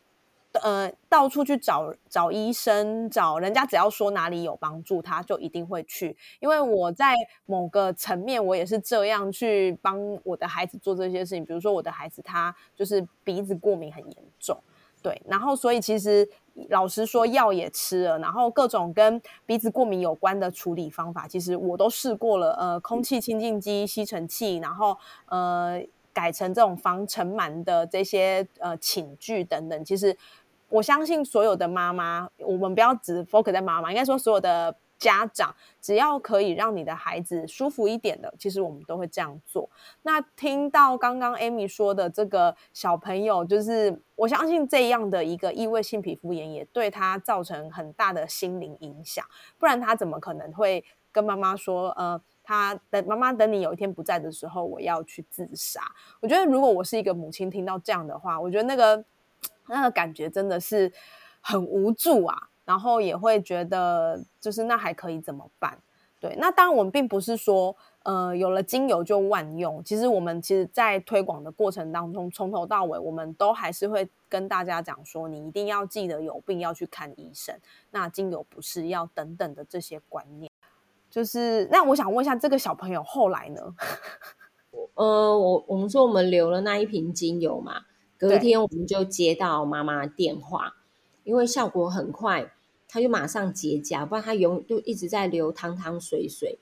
[0.58, 6.16] 呃，到处去找找医生，找人家，只要说哪里有帮助，他就一定会去。
[6.40, 7.16] 因为我在
[7.46, 11.46] 某个层面，我也是这样去帮我的孩子做这些事情。
[11.46, 14.62] 比如说，我的孩子他就是鼻子过敏很严重，
[15.02, 16.28] 对，然后所以其实
[16.70, 22.54] 老实说，药也吃了，然后各种跟鼻子过敏有关的处理方法，其实我都试过了。
[22.54, 25.82] 呃，空气清净机、吸尘器，然后呃，
[26.14, 30.18] 改成这种防尘螨的这些呃寝具等等，其实。
[30.70, 39.70] 我相信所有的妈妈，我们不要只 focus 在妈妈，应该说所有的家长，只要可以让你的孩子舒服一点的，其实我们都会这样做。
[40.02, 49.24] 那听到刚刚 Amy 说的这个小朋友，就是我相信这样的一个异位性皮肤炎，也对他造成很大的心灵影响。
[49.58, 55.82] 不然他怎么可能会跟妈妈说，呃，他等妈妈等你有一天不在的时候，我要去自杀？
[56.20, 59.06] 我觉得如果我是一个母亲，听到这样的话，我觉得那个。
[59.70, 60.92] 那个感觉真的是
[61.42, 65.80] 很无助啊，然后也会觉得，就是那还可以怎么办？
[66.20, 69.84] 对，那当然我们并不是说，呃，有了精油就万用。
[69.84, 77.56] 其实我们其实，在推广的过程当中，从头到尾，我们都还是会跟大家讲说，你一定要记得有病要去看医生。
[77.92, 80.52] 那精油不是要等等的这些观念。
[81.10, 83.62] 就是那我想问一下，这个小朋友后来呢？
[84.96, 87.82] 呃，我我们说我们留了那一瓶精油嘛，
[88.18, 90.76] 隔天我们就接到妈妈电话，
[91.24, 92.52] 因为效果很快。
[92.90, 96.58] 她就马上结痂，不然她永就一直在流汤汤水水，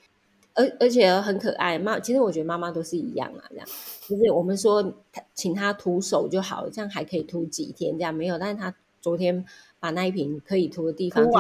[0.56, 1.78] 而而且很可爱。
[1.78, 3.68] 妈，其实我觉得妈妈都是一样啊，这样
[4.08, 8.40] 就是我们说他请他涂手就好了，这样还可以涂几天，这样没有。
[8.40, 9.46] 但是她昨天
[9.80, 11.32] 把那一瓶可以涂的地方就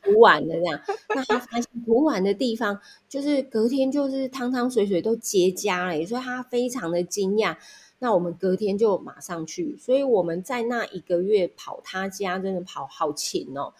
[0.00, 0.80] 涂完了，这样。
[1.14, 7.58] 那他发现涂完的地方，就是隔天就是汤汤水水都结痂了，所以他非常的惊讶。
[8.02, 13.72] 那我们隔天就马上去，所以我们在那一个月跑他家，真的跑好勤哦。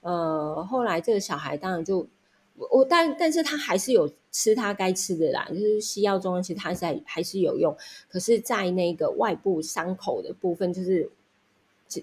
[0.00, 2.04] 呃，后来这个小孩当然就
[2.56, 7.76] 我，但但是他还是有吃他该吃的啦，就是西药中药，其实他在还是有用，
[8.08, 11.08] 可是，在那个外部伤口的部分，就是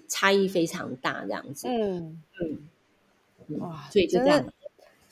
[0.08, 1.68] 差异非常大，这样子。
[1.68, 2.22] 嗯。
[2.40, 4.42] 嗯，哇，所以就这样，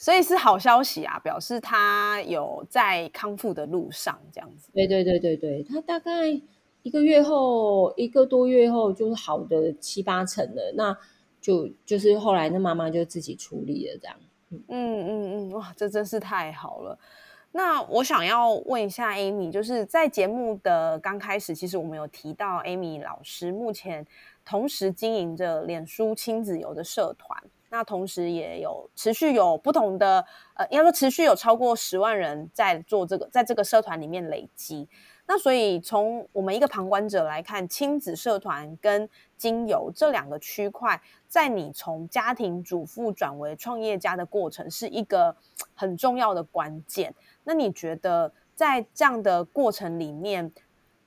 [0.05, 4.69] 所以是好消息啊，表示他有在康复的路上，这样子。
[4.75, 6.29] 对对对对对，他大概
[6.83, 10.75] 一个月后，一个多月后，就是好的七八成了。
[10.77, 10.95] 那
[11.41, 14.17] 就就是后来那妈妈就自己处理了这样，
[14.51, 15.09] 嗯嗯
[15.49, 16.99] 嗯哇，这真是太好了。
[17.53, 24.07] 那我想要问一下 Amy，就是在节目的刚开始，其实我们有提到 Amy 老师目前
[24.45, 27.43] 同时经营着脸书亲子游的社团，
[27.75, 34.89] 那同时也有持续有不同的呃，应该说持续有超过十万人在做这个，在这个社团里面累积。
[35.27, 45.35] 那所以从我们一个旁观者来看，亲子社团跟精油这两个区块，在你从家庭主妇转为创业家的过程，是一个
[45.75, 47.13] 很重要的关键。
[47.43, 50.53] 那你觉得在这样的过程里面，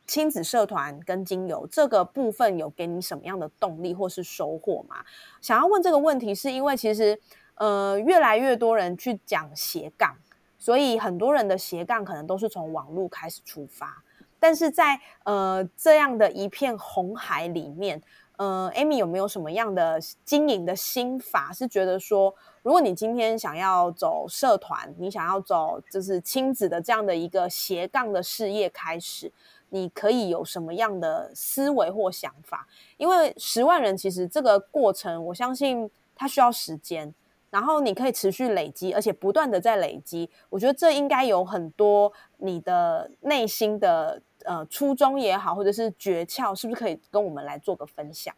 [0.07, 5.03] 亲子社团跟精油这个部分有给你什么样的动力或是收获吗？
[5.41, 7.19] 想要问这个问题，是因为其实
[7.55, 10.15] 呃，越来越多人去讲斜杠，
[10.57, 14.01] 所以很多人的斜杠可能都是从网络开始出发。
[14.39, 17.99] 但是在呃这样的一片红海里面，
[18.37, 21.51] 呃，Amy 有没有什么样的经营的心法？
[21.51, 29.33] 是觉得说，如果你今天想要走社团，你想要走就是亲子的这样的一个斜杠的事业开始，
[29.69, 32.67] 你可以有什么样的思维或想法？
[32.97, 37.13] 因为十万人其实这个过程，我相信它需要时间。
[37.49, 40.29] 然后你可以持续累积，而且不断的在累积。
[40.49, 48.35] 我觉得这应该有很多你的内心的呃初衷也好，或者是诀窍，是不是可以跟我们来做个分享？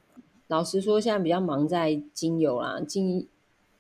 [0.47, 3.27] 老实说，现在比较忙在精油啦，精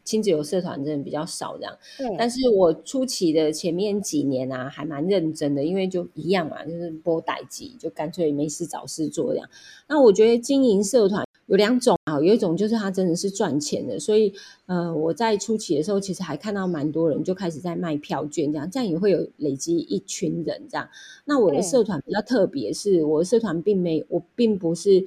[0.09, 1.77] 亲子游社团真的比较少这样。
[1.99, 9.47] 嗯，但是我初期的前面几年啊，还蛮认真的，因为就一样嘛，就是播代机，就干脆没事找事做这样。
[9.87, 11.23] 那我觉得经营社团。
[11.49, 14.31] 有两种啊，有一种就是他真的是赚钱的，所以
[14.67, 20.87] 呃，我在初期的时候，其实还看到蛮多人就开始在卖票券，这样这样也会有累积一群人这样。
[21.25, 25.03] 那我的社团比较特别，是我的社团并没我并不是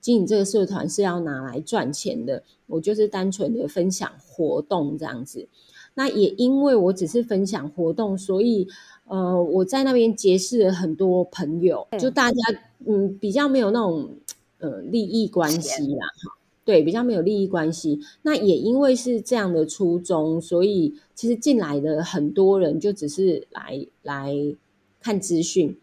[0.00, 2.42] 经营这个社团是要拿来赚钱的，
[2.74, 5.48] 我就是单纯的分享活动这样子。
[5.94, 8.68] 那也因为我只是分享活动，所以
[9.06, 12.38] 呃，我在那边结识了很多朋友，就大家
[12.86, 14.10] 嗯比较没有那种。
[14.58, 18.00] 呃，利益关系啦，哈，对，比较没有利益关系。
[18.22, 24.32] 那也因为是这样的初衷，所以其实进来的很多人就只是来来
[25.02, 25.76] 看资讯。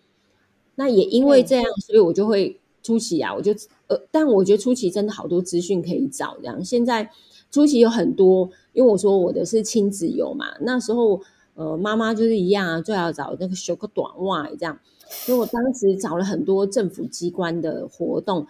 [0.74, 3.52] 那也因为这样，所以我就会初期啊，我就
[3.88, 6.38] 呃，但我觉得初期真的好多资讯可以找。
[6.40, 7.10] 这样现在
[7.52, 11.22] 初期有很多，因为我说我的是亲子游嘛，那时候
[11.56, 14.80] 呃，妈妈就是一样啊，最好找那个修个短袜这样。
[15.08, 18.48] 所以我当时找了很多政府机关的活动。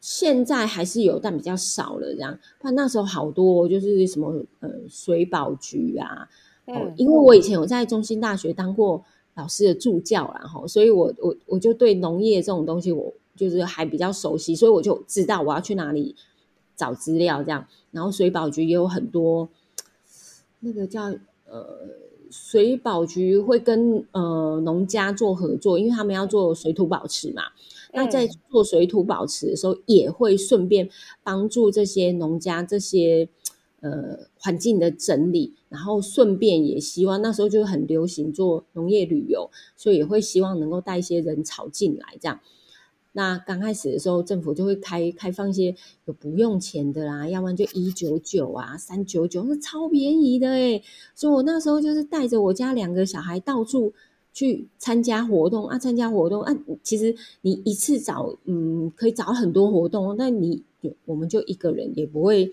[0.00, 2.14] 现在还是有，但比较少了。
[2.14, 6.28] 这样，但那时候好多，就是什么呃水保局啊，
[6.66, 9.04] 哦，因为我以前有在中心大学当过
[9.34, 16.16] 老师的助教，然后，所以我我我就对农业这种东西，我就是还比较熟悉，所以我就知道我要去哪里
[16.76, 17.66] 找资料，这样。
[17.92, 19.48] 然后水保局也有很多，
[20.60, 21.04] 那个叫
[21.46, 21.78] 呃
[22.30, 27.44] 水保局会跟呃农家做合作，因为他们要做水土保持嘛。
[27.94, 30.90] 那在做水土保持的时候，也会顺便
[31.22, 33.26] 帮助这些农家这些
[33.80, 42.38] 呃环境的整理，然后顺便也希望那时候就很流行做农业旅游，所以也会希望能够带一些人潮进来这样。
[43.18, 50.80] 那刚开始的时候，政府就会开开放一些有不用钱的啦，要不然就一九九啊、三九九，那超便宜的诶
[51.16, 53.92] 所以我那时候就是带着我家两个小孩到处
[54.32, 56.56] 去参加活动啊，参加活动啊。
[56.84, 60.62] 其实你一次找，嗯，可以找很多活动，那你
[61.04, 62.52] 我们就一个人也不会。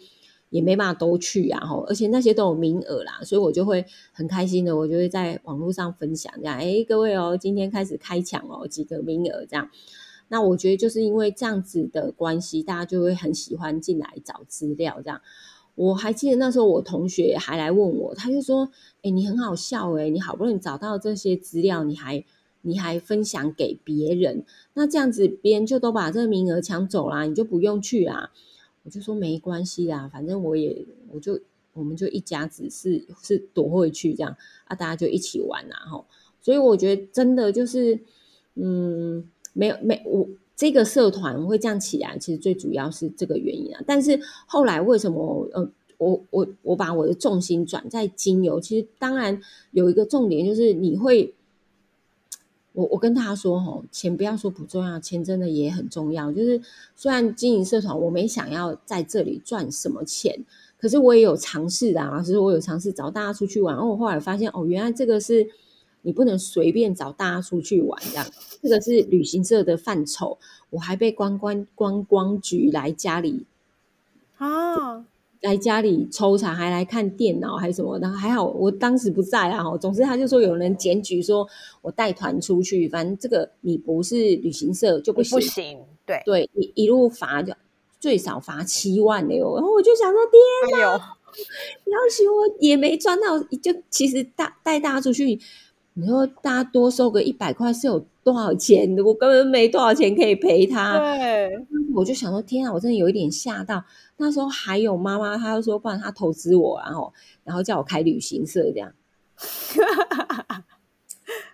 [0.51, 9.70] 也没办法都去啊，吼，而且那些都有名额啦，所以我就会很开心的，我就会在网络上分享，这样，哎，各位哦，今天开始开抢哦，几个名额这样。
[10.28, 15.21] 那我觉得就是因为这样子的关系，大家就会很喜欢进来找资料这样。
[15.76, 18.69] 我还记得那时候我同学还来问我，他就说，
[19.01, 22.23] 哎，你很好笑哎，你好不容易找到这些资料，你还
[22.61, 28.32] 你还分享给别人，那这样子别人就都把这个名额抢走啦，你就不用去啦。
[28.84, 31.39] 我就说没关系啦，反正我也我就
[31.73, 36.05] 我们就一家子是是躲回去这样啊，大家就一起玩啊吼。
[36.41, 37.99] 所以我觉得真的就是
[38.53, 43.82] 嗯，没有没我这个社团会这样起来，其实最主要是这个原因啊。
[43.88, 49.41] 但是后来为什么呃我我我把我的重心转在精油，其实当然
[49.72, 51.34] 有一个重点就是你会。
[52.74, 56.30] 我我跟大家说吼，钱不要说不重要，钱真的也很重要。
[56.30, 56.62] 就是
[56.93, 60.38] 虽然经营社团，我没想要在这里赚什么钱，
[60.78, 62.20] 可是我也有尝试的啊。
[62.20, 65.47] 就是我有尝试找大家出去玩，然后我后来发现哦，原来这个是
[66.06, 68.26] 你不能随便找大家出去玩这样，
[68.62, 70.38] 这个是旅行社的范畴。
[70.70, 73.45] 我还被观光观光局来家里
[74.38, 75.06] 啊。
[75.41, 77.99] 来家里抽查，还来看电脑，还是什么？
[77.99, 79.78] 然后还好，我当时不在啊。
[79.78, 81.47] 总之，他就说有人检举说
[81.84, 85.38] 我带团出去，反正这个你不是旅行社就不行。
[85.38, 87.53] 不行，对对，一一路罚就
[87.99, 89.56] 最少罚七万的哟。
[89.56, 90.20] 然后我就想说，
[90.72, 90.88] 天哪！
[90.88, 95.39] 要许我也没赚到，就其实带带大家出去，
[95.98, 98.98] 你说大家多收个一百块是有多少钱？
[98.98, 101.00] 我根本没多少钱可以赔他。
[101.00, 101.58] 对，
[101.96, 103.82] 我就想说，天啊，我真的有一点吓到。
[104.18, 107.14] 那时候还有妈妈，她就说不然她投资我，然后
[107.46, 108.91] 然后叫我开旅行社这样。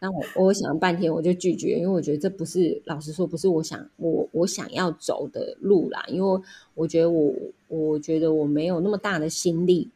[0.02, 6.04] 那我我想了半天，我就拒绝，因为我觉得这不是老实说，不是我想我我想要走的路啦。
[6.08, 6.42] 因为
[6.74, 7.32] 我觉得我
[7.68, 9.88] 我觉得我没有那么大的心力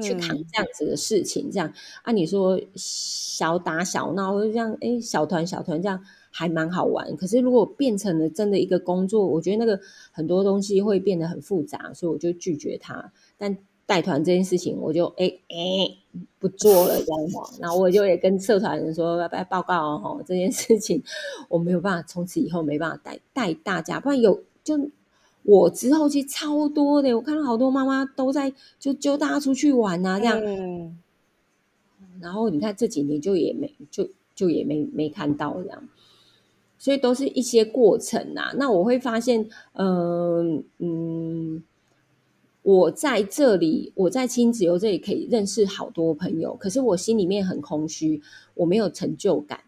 [0.00, 1.50] 去扛这样子的事情。
[1.50, 1.72] 这样
[2.02, 6.02] 按你说小打小闹，这样哎小团小团这样。
[6.38, 9.80] 还蛮好玩，可是如果变成了真的一个工作，我觉得那个
[10.12, 13.10] 很多东西会变得很复杂，所以我就拒绝他。
[13.38, 15.96] 但带团这件事情，我就哎哎
[16.38, 17.58] 不做了这样子。
[17.62, 21.02] 然后我就也跟社团人说，要不要报告哦，这件事情
[21.48, 23.98] 我没有办法，从此以后没办法带带大家。
[23.98, 24.90] 不然有就
[25.46, 30.40] 我之后其实超多的，我看到好多妈妈都在就揪大家出去玩啊，这样。
[32.20, 35.88] 然后你看这几年就也没就就也没没看到这样。
[36.78, 38.52] 所以都是一些过程啊。
[38.58, 41.62] 那我会发现，嗯嗯，
[42.62, 48.20] 我在这里，我在亲子游这里可以认识好多朋友，可是我心里面很空虚，
[48.54, 49.60] 我没有成就感。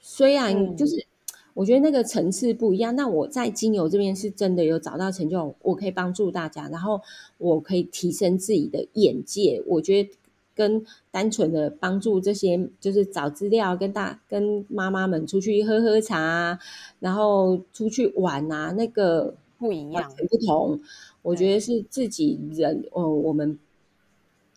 [0.00, 1.06] 虽然就是
[1.60, 7.00] 我觉得那个层次不一样，那我在精油这边是真的有找到成就，我可以帮助大家，然后
[7.36, 9.62] 我可以提升自己的眼界。
[9.66, 10.10] 我觉得。
[10.52, 16.58] 跟单纯的帮助这些，就是找资料，跟大跟妈妈们出去喝喝茶，
[16.98, 20.78] 然后出去玩啊，那个不一样，不同。
[21.22, 23.58] 我觉得是自己人，哦，我们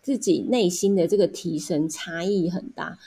[0.02, 2.98] 自己内心的这个提升差异很大。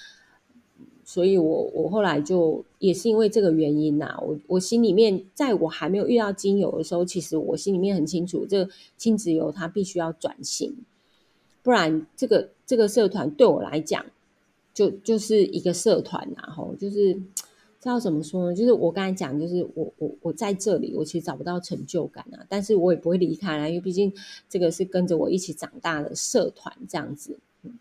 [1.08, 10.74] 所以我我后来就也是因为这个原因呐，我我心里面，在我还没有遇到精油的时候，其实我心里面很清楚，这亲子油它必须要转型。
[11.62, 14.04] 不然，这个这个社团对我来讲，
[14.74, 17.14] 就就是一个社团然后就是
[17.78, 18.56] 知道怎么说呢？
[18.56, 24.12] 就是我刚才讲，就是我我我在这里，我其实找不到成就感啊，但是我也不会离开啊，因为毕竟
[24.48, 27.38] 这个是跟着我一起长大的社团，这样子，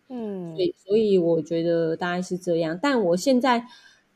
[0.10, 2.80] 嗯，所以所以我觉得大概是这样。
[2.82, 3.66] 但我现在，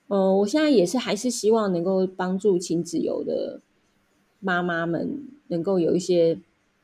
[0.08, 3.62] 呃，我现在也是还是希望能够帮助亲子游的
[4.40, 6.40] 妈妈们，能够有一些。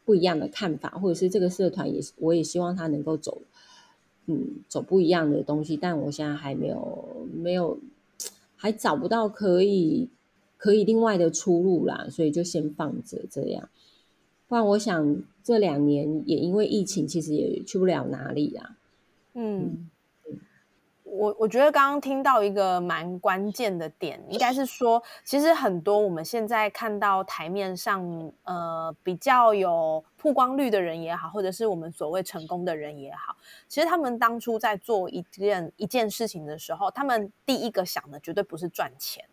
[0.06, 3.42] 不一样的看法，或者是这个社团也是，我也希望他能够走，
[4.28, 5.76] 嗯，走不一样的东西。
[5.76, 7.80] 但我现在还没有，没有，
[8.56, 10.08] 还找不到可以
[10.58, 13.68] 可以另外的出路啦，所以就先放着这样。
[14.48, 18.78] 不然我想这两年也因为疫情，其实也去不了哪里啊。
[19.34, 19.90] 嗯。
[21.18, 33.34] 我我觉得刚刚听到一个蛮关键的点，应该是说，其实很多我们现在看到台面上，呃，比较有曝光率的人也好，或者是我们所谓成功的人也好，
[33.70, 39.24] 其实他们当初在做一件一件事情的时候，他们第一个想的绝对不是赚钱，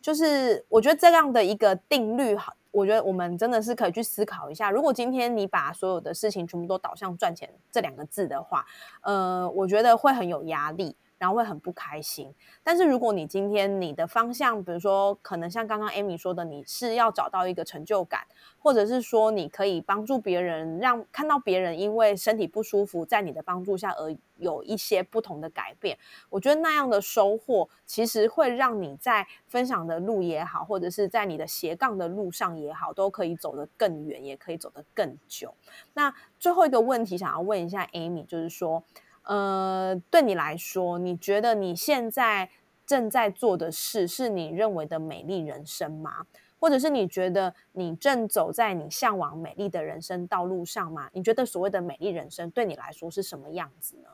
[0.00, 4.70] 就是我觉得这样的一个定律，好，我觉得我们真的是可以去思考一下。
[4.70, 8.66] 如果今天你把所有的事情全部都导向赚钱这两个字的话，
[9.02, 10.96] 呃，我觉得会很有压力。
[11.22, 12.34] 然后会很不开心。
[12.64, 18.26] 但是如果你今天你的方向，比如说可能像刚刚 Amy 说的，你是要找到一个成就感，
[18.58, 25.96] 或者是说你可以帮助别人，让看到别人因为身体不舒服，在你的帮助下而有一些不同的改变。
[26.28, 35.54] 我觉得那样的收获，其实会让你在分享的路也好，或者是在你的斜杠的路上也好，都可以走得更远，也可以走得更久。
[35.94, 38.82] 那最后一个问题，想要问一下 Amy，就是说。
[39.24, 42.50] 呃，对你来说，你觉得你现在
[42.84, 46.26] 正在做的事是你认为的美丽人生吗？
[46.58, 51.08] 或者是你觉得你正走在你向往美丽的人生道路上吗？
[51.12, 54.08] 你觉得所谓的美丽人生对你来说是什么样子呢？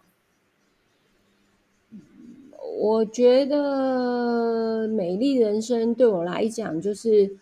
[2.79, 7.37] 我觉得美丽人生对我来讲就是，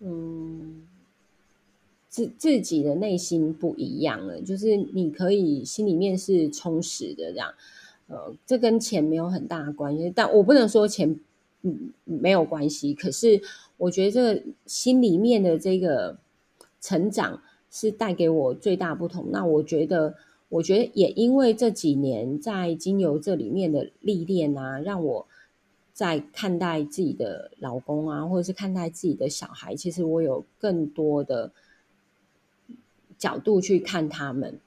[0.00, 0.86] 嗯。
[2.10, 7.54] 自自己的内心不一样了，就是你可以心里面是充实的这样，
[8.08, 11.20] 呃，这跟钱没有很大关系，但我不能说钱
[11.62, 13.40] 嗯没有关系，可是
[13.76, 16.18] 我觉得这个心里面的这个
[16.80, 17.40] 成长
[17.70, 19.26] 是带给我最大不同。
[19.30, 20.16] 那我觉得，
[20.48, 25.26] 我觉得也因为这几年在精油这里面的历练啊，让我
[25.92, 31.52] 在看待自己的老公啊，或者是看待自己的小孩，其实我有更多的。
[33.20, 34.58] 角度去看他们，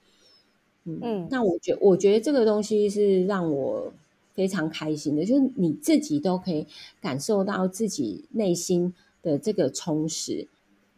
[0.85, 3.91] 嗯，那我觉我觉得这个东西是让我
[4.33, 6.65] 非常开心的，就是你自己都可以
[7.01, 10.47] 感受到自己内心的这个充实。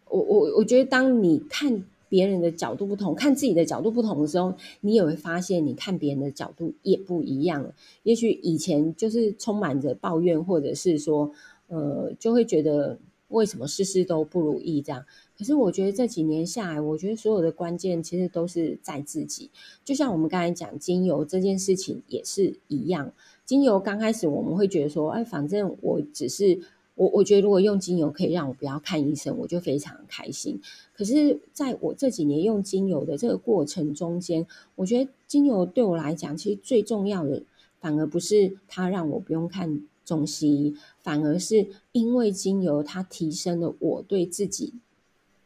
[0.09, 7.73] 我我我觉得，当你看别人的角度不同，看自己的角度不同的时候，你也会发现，你看别人的角度也不一样了。
[8.03, 11.31] 也许以前就是充满着抱怨，或者是说，
[11.67, 12.97] 呃，就会觉得
[13.29, 15.05] 为什么事事都不如意这样。
[15.37, 19.51] 可是我觉得这几年下来，我觉得所有的关键其实都是在自己。
[19.83, 23.11] 就像我们刚才讲精油这件事情也是一样。
[23.43, 26.59] 精油刚开始我们会觉得说，哎，反正我只是
[26.95, 30.61] 我，我觉得如果用精油可以让我不要看医生，我就非常开心。
[30.93, 37.43] 可是在我这几年用精油的这个过程中间，我觉得精油对我来讲，其实最重要的
[37.81, 44.73] 反而不是它让我不用看中西医，反而是因为精油它提升了我对自己。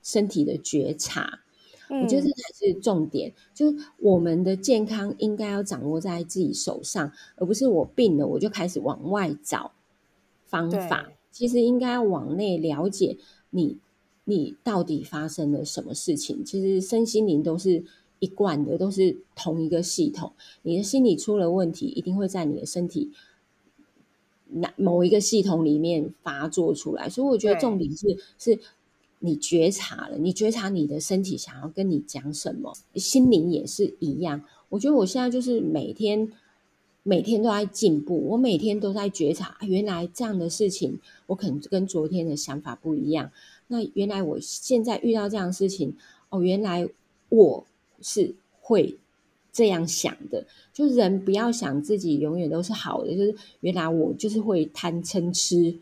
[0.10, 1.42] 身体的觉察，
[1.88, 3.32] 我觉得这才是重点。
[3.54, 9.72] 就是我们的健康应该要掌握在自己手上，而不是我病了我就开始往外找
[10.46, 11.12] 方法。
[11.32, 13.18] 其实应该要往内了解
[13.52, 13.78] 你，
[14.24, 16.44] 你到底发生了什么事情。
[16.44, 17.84] 其实身心灵都是
[18.18, 20.34] 一贯的，都是同一个系统。
[20.64, 23.12] 你的心理出了问题，一定会在你的身体
[24.48, 27.08] 那某一个系统里面发作出来。
[27.08, 28.60] 所以我觉得重点是是。
[29.20, 34.42] 你觉察了，你觉察你的身体想要跟你讲什么，心灵也是一样。
[34.70, 36.32] 我觉得我现在就是每天
[37.04, 43.30] 每天都在进步，我每天都在觉察，原来这样的事情我可能跟昨天的想法不一样。
[43.68, 45.96] 那原来我现在遇到这样的事情，
[46.30, 46.88] 哦，原来
[47.28, 47.66] 我
[48.02, 48.98] 是会
[49.52, 50.46] 这样想的。
[50.74, 55.76] 就人不要想自己永远都是好的，就是原来我就是会贪嗔痴。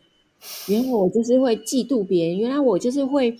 [0.68, 3.36] 原来我就是会嫉妒别人，原来我就是会，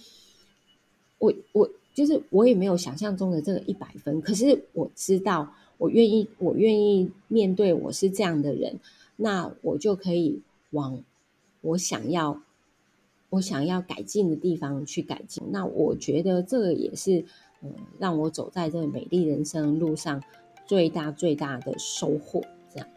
[1.19, 8.81] 我我就是我也没有想象中的这个一百分，可是我知道，我愿意，我愿意面对我是这样的人，
[9.17, 10.41] 那我就可以
[10.71, 11.03] 往
[11.61, 12.41] 我想要
[13.31, 15.43] 我想要改进的地方去改进。
[15.51, 17.25] 那我觉得这个也是，
[17.63, 20.23] 嗯，让我走在这个美丽人生路上
[20.67, 22.43] 最大最大的收获。
[22.75, 22.89] 这样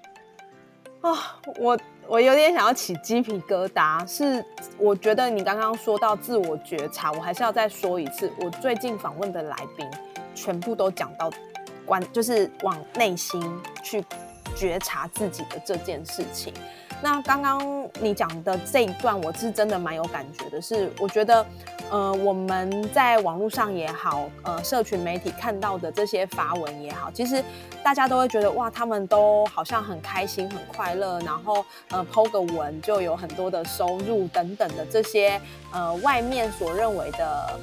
[1.01, 1.79] 啊，我。
[2.11, 4.43] 我有点想要起鸡皮疙瘩，是
[4.77, 9.89] 我觉得你刚刚说到自我觉察，我还是要再说一次，我最近访问的来宾
[10.35, 11.31] 全部都讲到
[11.85, 13.41] 关，就是往内心
[13.81, 14.03] 去
[14.57, 16.53] 觉察自己的这件事情。
[17.03, 20.61] 那刚刚你讲的这一段，我是真的蛮有感觉的。
[20.61, 21.45] 是我觉得，
[21.89, 27.43] 呃，我们在网络上也好，呃，社群媒体看到的这些发文也好，其实
[27.83, 35.41] 大家都会觉得哇，他们都好像很开心、很快乐，然后呃，抛个文就有很多的收入等等的这些
[35.71, 37.59] 呃，外面所认为的。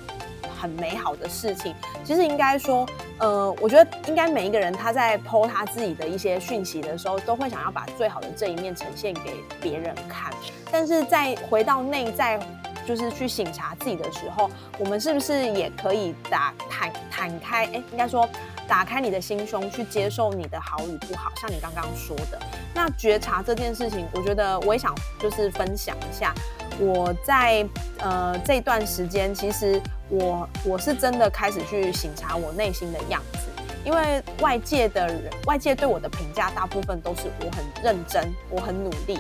[0.61, 2.87] 很美好的事情，其实应该说，
[3.19, 10.33] 呃，我觉得应该每一个人他在剖他自己的一些讯息的时候，都会想要把最好的这一面呈现给别人看。
[10.71, 12.39] 但是在回到内在，
[12.87, 17.65] 就是去醒察自己的时候，我们是不是也可以打坦坦开？
[17.67, 18.29] 哎，应该说
[18.67, 21.31] 打开你的心胸，去接受你的好与不好。
[21.41, 22.39] 像你刚刚说的，
[22.75, 26.35] 那觉察这件事情，我觉得我也想就是分享一下。
[26.79, 27.67] 我在
[27.99, 33.41] 呃这段时间，其实我我是真的开始去省察我内心的样子，
[33.85, 39.19] 因为外界的人，外界对我的评价大部分都是我很认真，我很努力。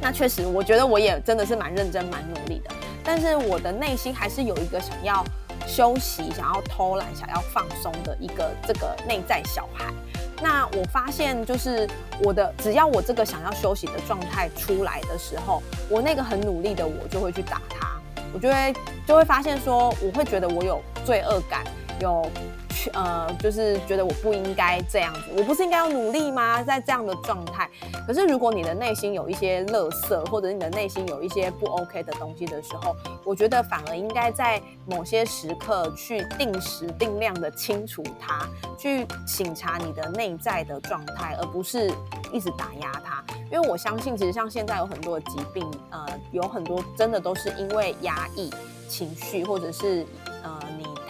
[0.00, 2.70] 那确实，我觉得我也真的是蛮认真、蛮努力的，
[3.02, 5.24] 但是我的内心还是有一个想要
[5.66, 9.86] 休息、想要偷懒、想要放松的一个这个内在小孩。
[10.42, 11.88] 那我发现，就是
[12.22, 17.88] 我的只要我这个想要休息的状态出来的时候，我那个很努力的我就会去打它，
[18.32, 18.74] 我就会
[19.06, 21.64] 就会发现说，我会觉得我有罪恶感，
[22.00, 22.30] 有。
[22.92, 26.62] 呃，就是觉得我不应该这样子，我不是应该要努力吗？
[26.62, 27.68] 在这样的状态，
[28.06, 41.90] 可是如果你的内心有一些乐色，或者你的内心有一些不 OK 的东西的时候，我觉得反而应该在某些时刻去定时定量的清除它，去醒察你的内在的状态，而不是
[42.32, 43.24] 一直打压它。
[43.50, 48.50] 因为我相信，其实像现在有很多疾病，呃，有很多真的都是因为压抑
[48.88, 50.06] 情绪，或者是。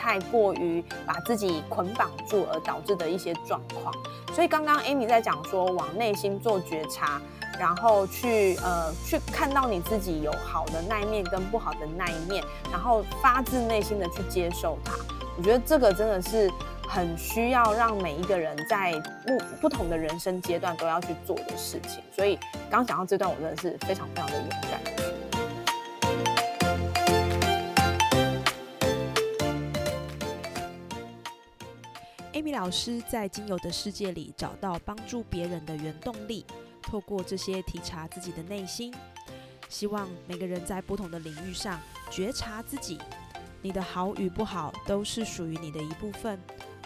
[0.05, 3.91] 太过于把自己捆绑住而导致的一些状况，
[4.35, 7.19] 所以刚刚 Amy 在讲说往内心做觉察，
[7.59, 14.93] 然后去呃去看到你自己有好的那一面跟不好的那一面，然后发自内心的去接受它。
[15.39, 16.53] 我觉得这个真的是
[16.87, 18.93] 很需要让每一个人在
[19.27, 22.05] 不不同的人生阶段都要去做的事情。
[22.15, 22.39] 所以
[22.71, 25.14] 刚讲到这段，我真的是非常非常的勇敢。
[32.45, 36.45] Amy 老师在精油的世界里找到帮助别人的原动力，
[36.83, 38.95] 透过这些体察自己的内心，
[39.71, 41.81] 希望每个人在不同的领域上
[42.11, 42.99] 觉察自己，
[43.63, 46.39] 你的好与不好都是属于你的一部分，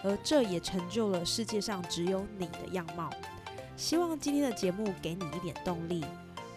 [0.05, 3.11] 而这也成就了世界上只有你的样貌。
[3.77, 6.05] 希望今天的节目给你一点动力。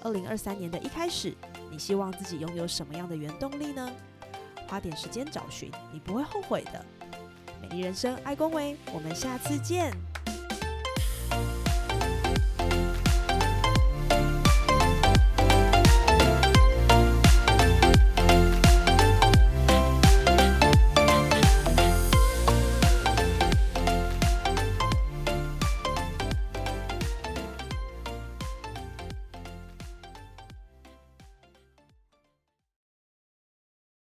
[0.04, 1.36] 二零二三年的一开始，
[1.72, 3.92] 你希望自己拥有什么样的原动力呢？
[4.68, 6.86] 花点时间找寻，你不会后悔的。
[7.62, 10.11] 美丽人生，爱恭维，我们下次见。